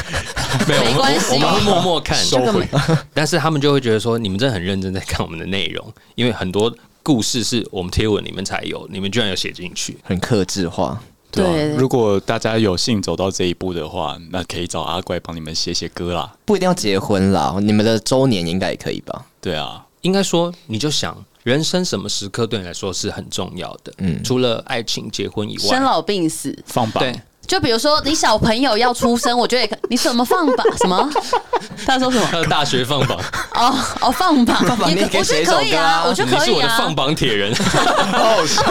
[0.66, 2.66] 没有，没关系，我们会默默看，收回。
[3.12, 6.74] 但是他们就会觉得说，你们真的很认真在看我们的内容，因为很多
[7.04, 11.00] 故事是我们贴文里面才有，你们居然有写进去，很克制化。
[11.30, 19.26] 对，对，如果大家有幸走到这一步的话，那可以找阿怪帮你们写写歌啦，不一定要结婚啦，你们的周年应该也可以吧？
[19.40, 21.16] 对啊，应该说你就想。
[21.44, 23.92] 人生什么时刻对你来说是很重要的？
[23.98, 27.04] 嗯，除了爱情、结婚以外，生老病死放榜。
[27.04, 27.14] 对，
[27.46, 30.66] 就比如说你小朋友要出生，我觉得也可你怎么放榜？
[30.78, 31.10] 什么？
[31.86, 32.26] 他说什么？
[32.30, 33.18] 他的大学放榜。
[33.54, 36.04] 哦哦，放榜，放榜，你可以写一首歌啊！
[36.06, 38.62] 我觉得可以啊，你是我的放榜铁人，好好笑。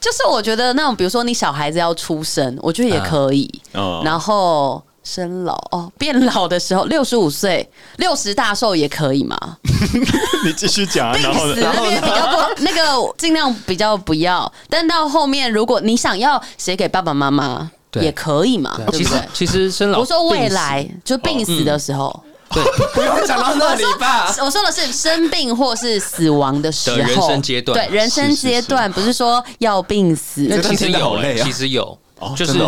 [0.00, 3.62] 就是我觉得那种，比如说你小孩子要出生，我觉得也可以。
[3.74, 4.82] 嗯，然后。
[5.04, 9.36] 生老哦，变老的时候六十五岁，六十大寿也可以吗？
[10.44, 11.54] 你继续讲、啊，然后呢？
[11.60, 14.50] 那边比较不 那个，尽量比较不要。
[14.68, 18.74] 但到后面，如果你想要写给爸爸妈妈，也可以嘛？
[18.76, 19.28] 对不对？
[19.32, 22.32] 其实生老，我说未来就病死的时候，哦嗯、
[22.64, 24.34] 对，不用讲到那里吧。
[24.40, 30.46] 我说的是生病或是死亡的时候，人生阶段，对人生阶段，不是说要病死。
[30.48, 31.98] 那其实有，其实有。
[32.36, 32.58] 就是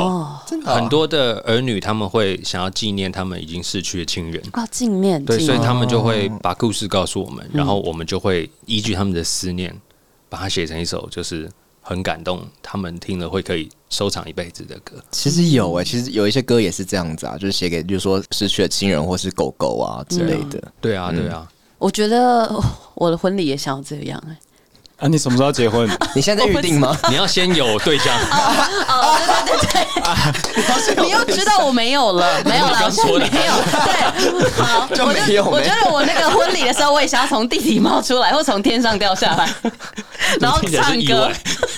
[0.64, 9.74] 很多的儿女，他们会想要纪念他们已经逝去的亲人啊，纪念对，所以他们就会把故事告诉我们，然后我们就会依据他们的思念，
[10.28, 14.97] 把它写成一首就是很感动，他们听了会可以收藏一辈子的歌。
[15.12, 20.61] 其实有哎，其实有一些歌也是这样子啊，就是写给，比如说失去的亲人或是狗狗啊之类的。
[20.80, 21.49] 对啊，对啊。
[21.78, 22.51] 我觉得
[22.94, 24.36] 我的婚礼也想要这样哎。
[24.99, 25.86] 啊，你什么时候结婚？
[26.16, 26.97] 你现在预定吗？
[27.11, 28.14] 你要先有对象。
[28.88, 29.84] 哦，对对对
[30.97, 31.05] 对。
[31.05, 32.90] 你又知道我没有了，没有了，
[33.30, 33.55] 没有。
[33.84, 35.44] 对，好，我就。
[35.44, 39.47] 我觉得我那个婚礼的时候，我也想要从地底冒出来，或从天上掉下来，
[40.40, 41.30] 然后唱歌。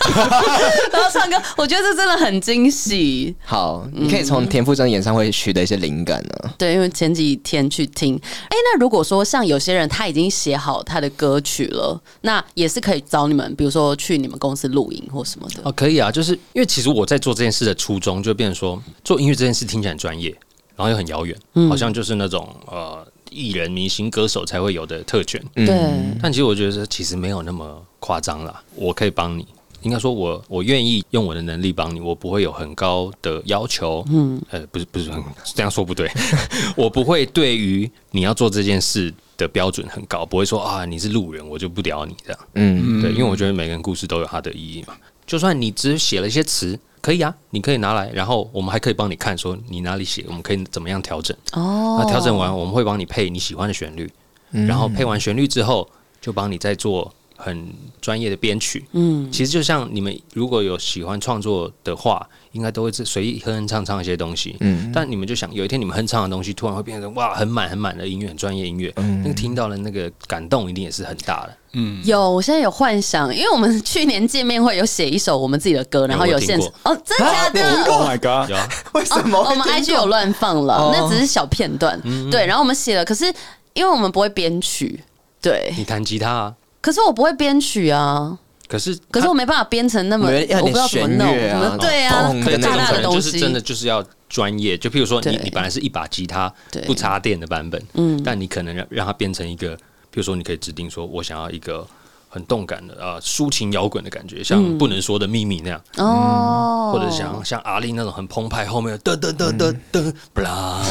[0.92, 3.34] 然后唱歌，我觉得这真的很惊喜。
[3.44, 6.50] 好，你可以从田馥甄演唱会取得一些灵感呢。
[6.56, 15.62] 对，因为前几天去听，哎，那如果说像有些人他已经写好他的歌曲了，那也是可以找你们，比如说去你们公司录音或什么的。
[15.64, 20.30] 哦，可以啊，就是因为其实我在做这件事的初衷，就变成说做音乐这件事听起来很专业，
[20.76, 25.42] 然后又很遥远，嗯、好像就是那种呃艺人、明星、歌手才会有的特权。
[25.54, 28.62] 对、嗯，但其实我觉得其实没有那么夸张啦。
[28.74, 29.46] 我可以帮你。
[29.82, 34.04] 应该说我，我我愿意用我的能力帮你，我不会有很高的要求。
[34.10, 35.22] 嗯，呃，不是不是很，
[35.54, 36.10] 这样说不对。
[36.76, 42.40] 我不会对于你要做这件事的标准很高，不会说啊，你是路人，我就不屌你这样。
[42.54, 44.94] 嗯，对，因为我觉得每个人故事都有它的意义嘛。
[45.26, 51.36] 就算你只写了一些词，可以啊，你可以拿来，然后我们还可以帮你看，说你哪里写，我们可以怎么样调整。
[51.52, 54.10] 哦，那调整完，我们会帮你配你喜欢的旋律，
[54.50, 55.88] 然后配完旋律之后，
[56.20, 57.12] 就帮你再做。
[57.40, 64.90] 很专业的编曲，嗯，其实就像你们如果有喜欢创作的话，应该都会随意哼哼唱唱一些东西，嗯。
[64.92, 72.02] 但你们就想有一天你们哼唱的东西突然会变成哇很满很满的音乐，很专业音乐，嗯，那个听到了那个感动一定也是很大的，嗯。
[72.04, 78.50] 有，我现在有幻想，因为我们去年见面会有写一首我们自己的歌，然后有现场哦，真的假的？Oh my god！
[78.94, 79.38] 为什么？
[79.38, 82.00] 我们 IG 有乱放了，那只是小片段，
[82.32, 82.44] 对。
[82.44, 83.32] 然后我们写了，可是
[83.74, 85.04] 因为我们不会编曲，
[85.40, 85.72] 对。
[85.76, 86.54] 你弹吉他啊？
[86.80, 94.76] 可是我不会编曲啊，可是可是我没办法编成那么，我不知道怎么弄，对啊，大大的东西，真的就是要专业。
[94.78, 96.52] 就譬如说，你你本来是一把吉他，
[96.86, 99.80] 不插电的版本，嗯，但你可能让让它变成一个，譬
[100.14, 101.86] 如说，你可以指定说，我想要一个
[102.28, 110.84] 很动感的啊，抒情摇滚的感觉，像不能说的秘密那样，哦，或者像像阿力那种很澎湃，后面的噔噔噔噔噔，不啦，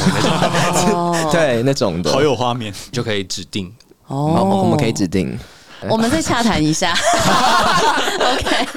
[1.32, 3.72] 对，那种的，好有画面，就可以指定，
[4.08, 5.38] 哦，我们可以指定。
[5.82, 6.92] 我们再洽谈一下，
[8.18, 8.68] OK，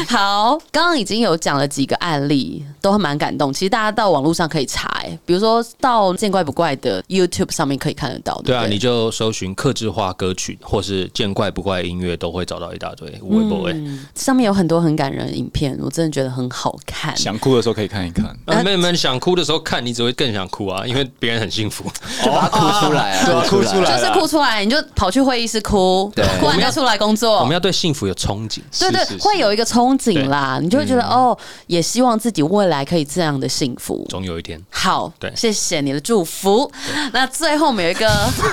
[0.08, 3.52] 好，刚刚已经有讲了几个案例，都还蛮感动。
[3.52, 8.34] 其实大家到网络上可以查，哎，比如说到见怪不怪的 YouTube 上面可以看得到。
[8.44, 13.08] 对，对啊，你就搜寻克制化歌曲，或是见怪不怪音乐，都会找到一大堆。
[13.22, 17.16] 微博嗯，上面有很多很感人的影片，我真的觉得很好看。
[17.16, 18.26] 想哭的时候可以看一看。
[18.46, 21.84] 啊， 妹妹想哭的时候看，你只会更想哭啊，因为别人很幸福，
[22.24, 26.10] 就把它哭出来啊，对，哭出来，就是哭出来，你就跑去会议室哭。
[26.14, 26.24] 对。
[26.40, 31.36] 不然要出来工作，我们要对幸福有憧憬，对对，会有一个憧憬啦，你就会觉得哦，
[31.66, 34.60] 也希望自己未来可以这样的幸福，总有一天。
[34.70, 36.70] 好，对，谢谢你的祝福。
[37.12, 38.08] 那最后我们有一个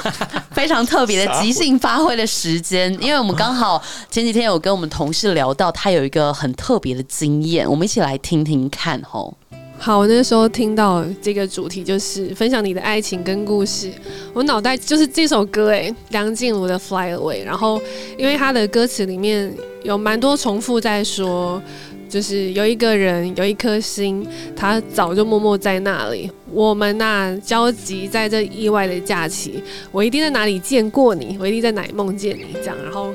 [0.51, 9.35] 非常特别的即兴发挥的时间，因为我们刚好前几天有跟我们同事聊到，他有一个很特别的经验，我们一起来听听看吼。
[9.79, 13.89] 好，我那时候听到这个主题就是分享你的爱情跟故事，
[14.33, 17.81] 我脑袋就是这首歌诶，梁静茹的《Fly Away》，然后
[18.17, 19.53] 因为他的歌词里面
[19.83, 21.61] 有蛮多重复在说，
[22.09, 33.13] 就是有一个人有一颗心，他早就默默在那里，我们呐交集在这意外的假期，我一定在哪里见过你，我一定在哪里梦见你，这样，然后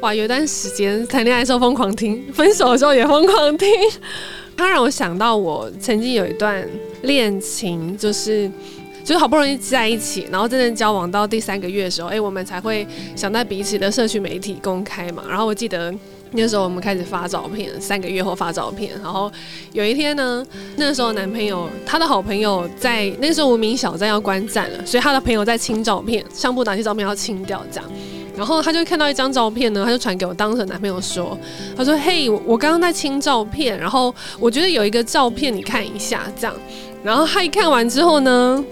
[0.00, 3.68] 哇，有段时间谈恋爱的时候疯狂听，分手的时候也疯狂听。
[4.56, 6.66] 他让我想到，我曾经有一段
[7.02, 8.50] 恋情，就是
[9.04, 15.22] 就是好不容易在一起，然后真正交往到第三个月的时候，哎、我们才会想在彼此的社区媒体公开嘛。
[15.28, 15.94] 然后我记得
[16.32, 18.90] 那时候我们开始发照片，三个月后发照片。
[19.02, 19.30] 然后
[19.72, 20.44] 有一天呢，
[20.76, 27.92] 那时候男朋友他的好朋友在那时候无名小站要关站了，所以他的朋友在清照片，相簿哪些照片要清掉这样。
[28.36, 31.36] 然后他就看到一张照片呢，他就传给我当时男朋友说
[31.74, 36.54] ：“他说，嘿，我刚刚在清照片，然后我觉得有一个照片，你看一下这样。
[37.02, 38.62] 然后他一看完之后呢，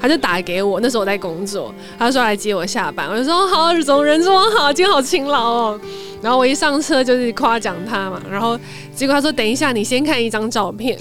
[0.00, 3.08] 他就打给我，那时候我在工作，他说来接我下班。
[3.08, 5.80] 我就说好，总人这么好，今天好勤劳哦。
[6.20, 8.58] 然后我一上车就是夸奖他嘛，然后
[8.94, 10.98] 结果他说等一下，你先看一张照片。”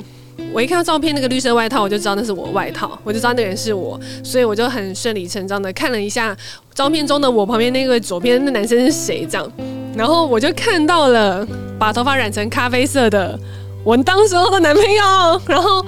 [0.53, 6.35] 我一看到照片，那个绿色外套，我就知道那是我外套，我就知道那人是我，所以我就很顺理成章的看了一下
[6.73, 9.49] 照片中的我旁边那个左边的男生是谁，这样，
[9.95, 11.47] 然后我就看到了
[11.79, 13.39] 把头发染成咖啡色的
[13.85, 15.85] 我当时候的男朋友，然后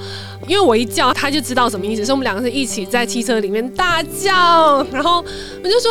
[0.48, 5.22] 因为我一叫他就知道什么意思，所以我们两个是一起在汽车里面大叫，然后
[5.62, 5.90] 我就说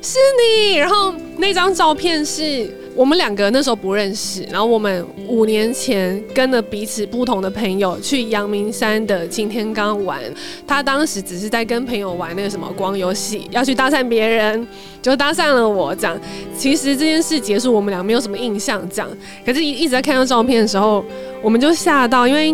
[0.00, 2.74] 是你，然后那张照片是。
[2.98, 10.20] 我们两个那时候不认识，然后我们五年前跟了彼此不同的朋友去阳明山的擎天岗玩。
[10.66, 14.66] 他当时只是在跟朋友玩那个什么光游戏，要去搭讪别人，
[15.00, 15.94] 就搭讪了我。
[15.94, 16.18] 这样，
[16.56, 18.82] 其实这件事结束，我们俩没有什么印象。
[18.90, 19.08] 这样，
[19.46, 21.04] 可是一一直在看到照片的时候，
[21.40, 22.52] 我们就吓到，因为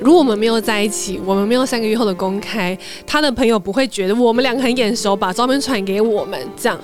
[0.00, 2.76] 如果我们没有在一起，我们没有三个月后的公开，
[3.06, 6.80] 他的朋友不会觉得我们两个很眼熟，把照片传给我们这样。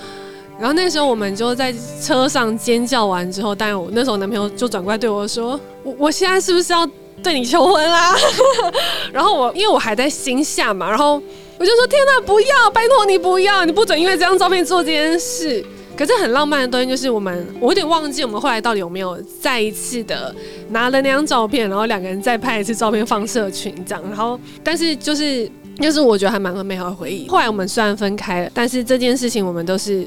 [0.58, 6.84] 然后那时候我们就在车上尖叫完之后，但我那时候男朋友就转过来对我说：“我我现在是不是要
[7.22, 8.16] 对你求婚啦？”
[9.12, 11.22] 然后我因为我还在心下嘛，然后
[11.58, 12.70] 我就说：“天哪，不要！
[12.72, 15.64] 拜托你不要，你不准因为这张照片做这件事。”
[15.96, 20.34] 可是很浪漫的东西就是我们，我有点忘记我们后来到底有没有再一次的
[20.70, 24.02] 拿了那张照片，然后两个人再拍一次照片放社群这样。
[24.08, 25.48] 然后，但是就是。
[25.80, 27.28] 就是我觉得还蛮美好的回忆。
[27.28, 30.06] 后来我们虽然分开了，但是这件事情我们都是，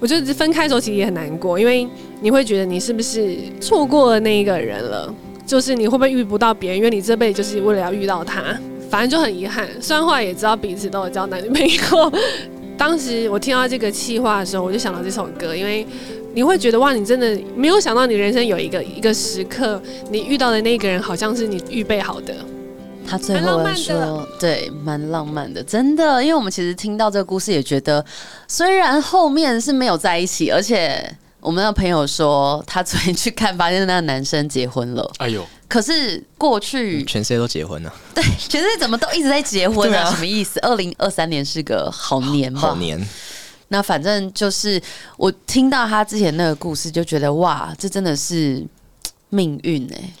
[0.00, 1.86] 我觉得分开的时候其实也很难过，因为
[2.20, 5.12] 你会觉得你是不是错过了那一个人了？
[5.46, 6.78] 就是你会不会遇不到别人？
[6.78, 8.42] 因为你这辈子就是为了要遇到他，
[8.88, 9.68] 反正就很遗憾。
[9.80, 12.12] 虽然后来也知道彼此都有交男女朋友，
[12.78, 15.86] 当时我听到这个气话的时候，我就想到这首歌，因为
[16.34, 22.34] 你会觉得哇，你真的没有想到你人生有一个一个时刻，你遇到的那个人好像是你预备好的。
[23.06, 26.22] 他最后说：“对，蛮浪漫的，真的。
[26.22, 28.04] 因为我们其实听到这个故事，也觉得
[28.48, 35.10] 虽然后面是没有在一起，而且我们的朋友说，他昨天去看，发现那个男生结婚了。
[35.18, 35.44] 哎呦！
[35.68, 40.10] 可是过去全世界都结婚了，对，全世界怎么都一直在结婚 啊？
[40.10, 40.58] 什么意思？
[40.60, 42.60] 二零二三年是个好年吧？
[42.60, 42.98] 好年。
[43.68, 44.80] 那反正就是
[45.16, 48.66] 我听到他之前那个故事，就觉得哇，这真的是
[49.28, 50.12] 命运哎、欸。”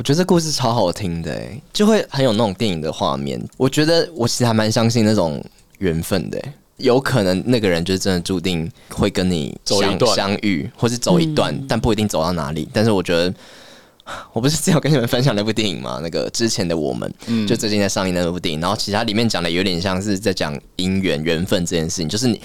[0.00, 1.42] 我觉得这故事超好听的，
[1.74, 3.38] 就会很有那种电影的画面。
[3.58, 5.44] 我觉得我其实还蛮相信那种
[5.76, 6.42] 缘分的，
[6.78, 12.66] 有可能那个人就是真的注定会跟你走一段相遇，或是走一段，嗯、但不一定走到哪里。
[12.72, 13.34] 但是我觉得，
[14.32, 16.00] 我不是之前有跟你们分享那部电影吗？
[16.02, 22.40] 那个之前的我们，嗯、就最近在上映的那部电影，然后其实它里面讲的有点像是在讲姻缘、缘分这件事情，就是你。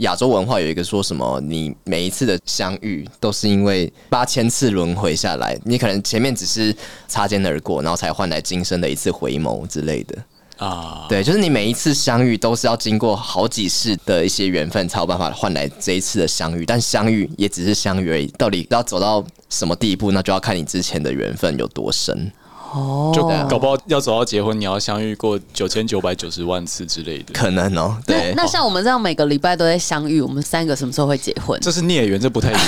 [0.00, 6.74] 亚洲文化有一个说什么，你每一次的相遇都是因为八千次轮回下来，你可能前面只是
[7.06, 10.18] 擦肩而过，然后才换来今生的一次回眸之类的
[10.56, 11.06] 啊。
[11.08, 22.32] 对，就是你每一次相遇都是要经过好几世的一些缘分才有办法换来这一次的相遇，但相遇也只是相遇而已，到底要走到什么地步，那就要看你之前的缘分有多深。
[22.72, 27.96] 哦，就搞不好要走到结婚，你要相遇过九千九百九十万次之类的，可能哦。
[28.06, 31.58] 对，那，那像我们这样每个礼拜都在相遇，我们三个什么时候会结婚？
[31.60, 32.62] 这是孽缘，这不太一样。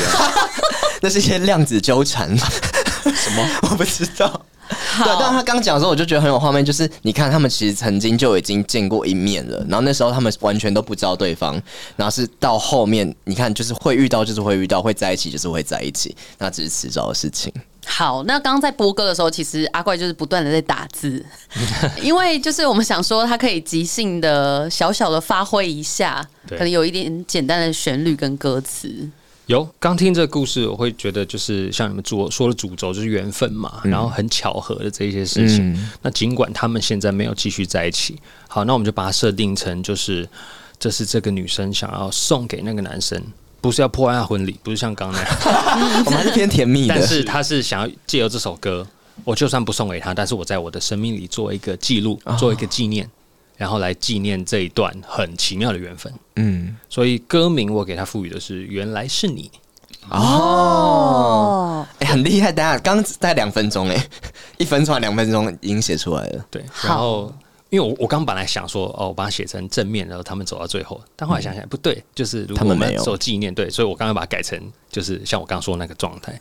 [1.00, 2.36] 那是一些量子纠缠。
[2.36, 3.48] 什么？
[3.70, 4.28] 我不知道。
[4.68, 11.60] 对，但他刚讲的时候，我就觉得很有画面，就是你看他们其实曾经就已经见过一面了，然后那时候他们完全都不知道对方，
[11.96, 17.52] 然后是到后面你看就是会遇到，就是会遇到，会在一起就是会在一起，那只是迟早的事情。
[17.84, 21.24] 好，那刚刚在播歌的时候，其实阿怪就是不断的在打字，
[22.00, 29.08] 因为就是我们想说他可以即兴的小小的发挥一下，可能有一点简单的旋律跟歌词。
[29.46, 35.72] 有刚听这个故事，我会觉得就是像你们主说的主轴就是缘分嘛，嗯、然后很巧合的这些事情。
[35.74, 38.18] 嗯、那尽管他们现在没有继续在一起，
[38.48, 40.26] 好，那我们就把它设定成就是
[40.78, 43.20] 这是这个女生想要送给那个男生。
[43.62, 46.94] 不是要破坏他婚礼，不是像刚刚那样， 我们还是偏甜蜜的。
[46.94, 48.86] 但是他是想要借由这首歌，
[49.24, 53.08] 我就算不送给他，但是我在我的生命里做一个记录，做一个纪念，
[53.56, 56.12] 然后来纪念这一段很奇妙的缘分。
[56.36, 59.48] 嗯，所以歌名我给他赋予的是“原来是你”。
[60.10, 62.50] 哦，哎，很厉害！
[62.50, 64.08] 等下刚才两分钟，哎，
[64.58, 66.44] 一分钟两分钟已经写出来了。
[66.50, 67.32] 对，然后。
[67.72, 74.60] 因为我我刚本来想说哦，我把它写成正面，然后他们走到最后，但后来想想不对，就是如果我们做纪念，对，所以我刚刚把它改成
[74.90, 76.38] 就是像我刚刚说的那个状态。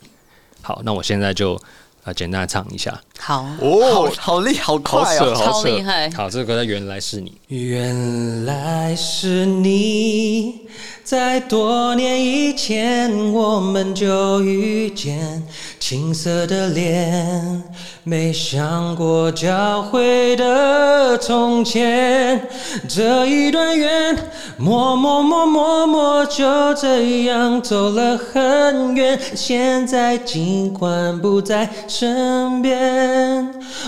[0.60, 1.58] 好，那我现在就
[2.04, 3.00] 啊简单的唱一下。
[3.24, 6.10] 好哦，好厉害，好快哦，超厉害。
[6.10, 10.62] 好，这首歌叫原来是你，原来是你。
[11.04, 15.42] 在多年以前，我们就遇见，
[15.78, 17.62] 青涩的脸，
[18.02, 22.48] 没想过交汇的从前，
[22.88, 24.16] 这一段缘，
[24.56, 29.18] 默默默默默就这样走了很远。
[29.34, 33.11] 现在尽管不在身边，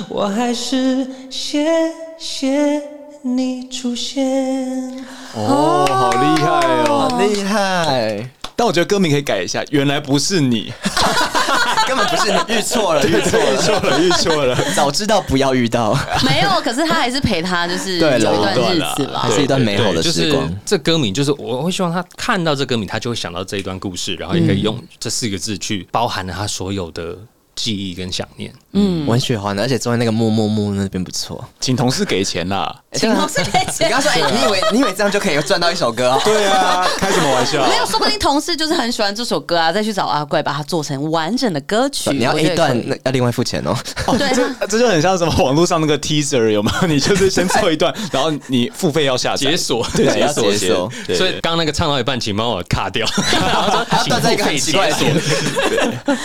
[0.08, 1.66] 我还是谢
[2.18, 2.82] 谢
[3.22, 5.04] 你出现。
[5.34, 6.48] 哦，好厉害
[6.88, 8.30] 哦，好厉害！
[8.56, 10.72] 但我觉得歌名可以改一下，原来不是你，
[11.88, 15.92] 根本不是你，遇错了，遇错了，遇错了，遇错了，早知道不要遇到。
[16.24, 20.48] 没有，可是他还是陪他，就是有一段日子了，还是一段美好的时光。
[20.64, 27.16] 这歌名就是我会希望他看到这歌名，他就会想到这一段故事，然后也可以用这四个字去包含了他所有的
[27.54, 28.52] 记忆跟想念。
[28.72, 32.74] 嗯，我很喜欢的，而且坐在那个木木木那边不错，请同事给钱啦。
[32.92, 33.88] 请同事给钱。
[33.88, 36.20] 你刚说，哎、欸，你以为你以为这样就可以赚到一首歌、哦？
[36.24, 37.66] 对啊，开什么玩笑？
[37.68, 42.10] 没有，说不定同事就是很喜欢这首歌啊，再去找阿怪把它做成完整的歌曲。
[42.10, 43.76] 你要一段，那要另外付钱哦。
[44.06, 46.72] 哦，对，这这就很像什么网络上那个 teaser 有吗？
[46.88, 50.90] 你就是先做一段， 然后你付费要下解锁，对，解锁解锁。
[51.16, 55.14] 所以刚刚那个唱到一半，请帮我卡掉， 然后说 断在一个很奇怪的点。
[55.14, 56.16] 对，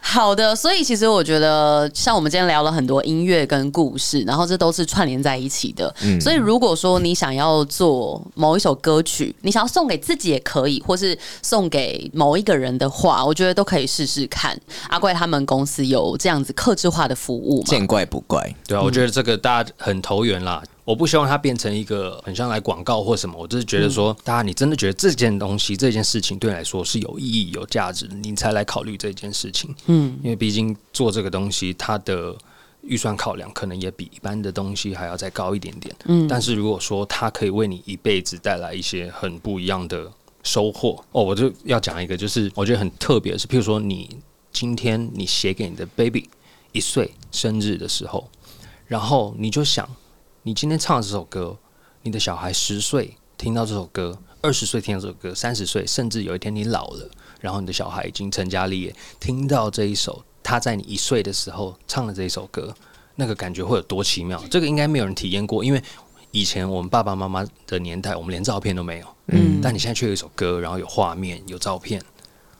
[0.00, 5.94] 好的，所以其实我觉得，像我们今天聊了很多音乐跟故事，然后这都是串联在一起的。
[6.02, 14.58] 嗯，所以如果说你想要做某一首歌曲，你想要送给自己也可以，或是送给某一个人的话，我觉得都可以试试看。
[14.88, 17.64] 阿怪他们公司有这样子客制化的服务吗？
[17.66, 18.54] 见怪不怪。
[18.66, 20.62] 对啊，我觉得这个大家很投缘啦。
[20.86, 29.74] 我不希望它变成一个很像来广告或什么，我就是觉得说，大家你真的觉得这件东西、这件事情对你来说是有意义、有价值，你才来考虑这件事情。
[29.86, 32.32] 嗯，因为毕竟做这个东西，它的
[32.82, 35.92] 预算考量可能也比一般的东西还要再高一点点。
[36.04, 40.08] 嗯，但是如果说它可以为你一辈子带来一些很不一样的
[40.44, 44.16] 收获，哦，我就要讲一个，就是我觉得很特别的是，譬如说你
[44.52, 46.30] 今天你写给你的 baby
[46.70, 48.30] 一岁生日的时候，
[48.86, 49.84] 然后你就想。
[50.46, 51.58] 你今天唱的这首歌，
[52.02, 62.72] 你的小孩十岁听到这首歌，二十岁听到这首歌，三十岁，甚至有一天你老了，然后你的小孩已经成家立业，听到这一首他在你一岁的时候唱的这一首歌，
[63.16, 64.40] 那个感觉会有多奇妙？
[64.48, 65.82] 这个应该没有人体验过，因为
[66.30, 69.06] 以前我们爸爸妈妈的年代，我们连照片都没有。
[69.26, 72.00] 嗯，但你现在却有一首歌，然后有画面，有照片。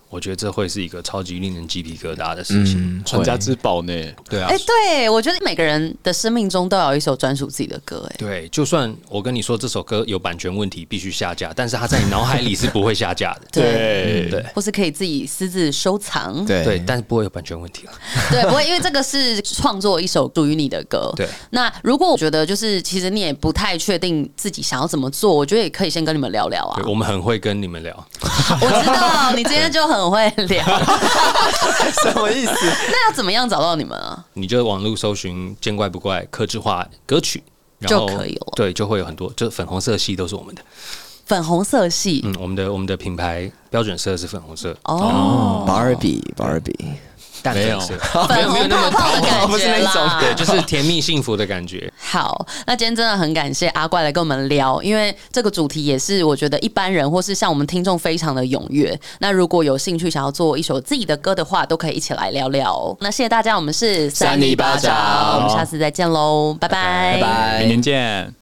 [0.09, 3.93] 我觉得这会是一个超级令人鸡皮疙瘩的事情，传、嗯、家之宝呢。
[4.29, 8.07] 对啊，哎、欸，对我觉得每个人的生命中都有一首专属自己的歌。
[8.11, 13.43] 哎，对，就算我跟你说这首歌有版权问题，必须下架，但是它在你脑海里是不会下架的。
[13.51, 16.45] 对对，对，或是可以自己私自收藏。
[16.47, 17.93] 对对，但是不会有版权问题了。
[18.31, 21.13] 对，不会，因为这个是创作一首属于你的歌。
[21.17, 26.81] 对，那如果我觉得就是其实你也不太确定自己想要怎么做，我觉得也可以先跟你们聊聊啊。
[26.81, 28.07] 对，我们很会跟你们聊。
[28.61, 30.65] 我知道你今天就很会聊。
[32.03, 32.53] 什么意思？
[32.89, 34.25] 那要怎么样找到你们啊？
[34.35, 37.43] 你就网络搜寻“见怪不怪”克制化歌曲
[37.87, 38.53] 就可以了。
[38.55, 40.63] 对，就会有很多，就粉红色系都是我们的。
[41.27, 44.77] 粉红色系，嗯，我们的我们的品牌标准色是粉红色。
[44.85, 45.65] 哦
[47.55, 47.79] 没有，
[48.29, 51.93] 没有没有那么桃花，不是那种，对， 就是甜蜜幸福的感觉。
[51.99, 58.99] 好，那今天真的很感谢阿怪来跟我们聊，因为这个主题也是我觉得一般人或是像我们听众非常的踊跃。
[59.21, 62.97] 那如果有兴趣想要做一首自己的歌的话，都可以一起来聊聊。
[63.01, 68.33] 那谢谢大家，我们是三里巴掌，我们下次再见喽，拜拜，拜拜，明年见。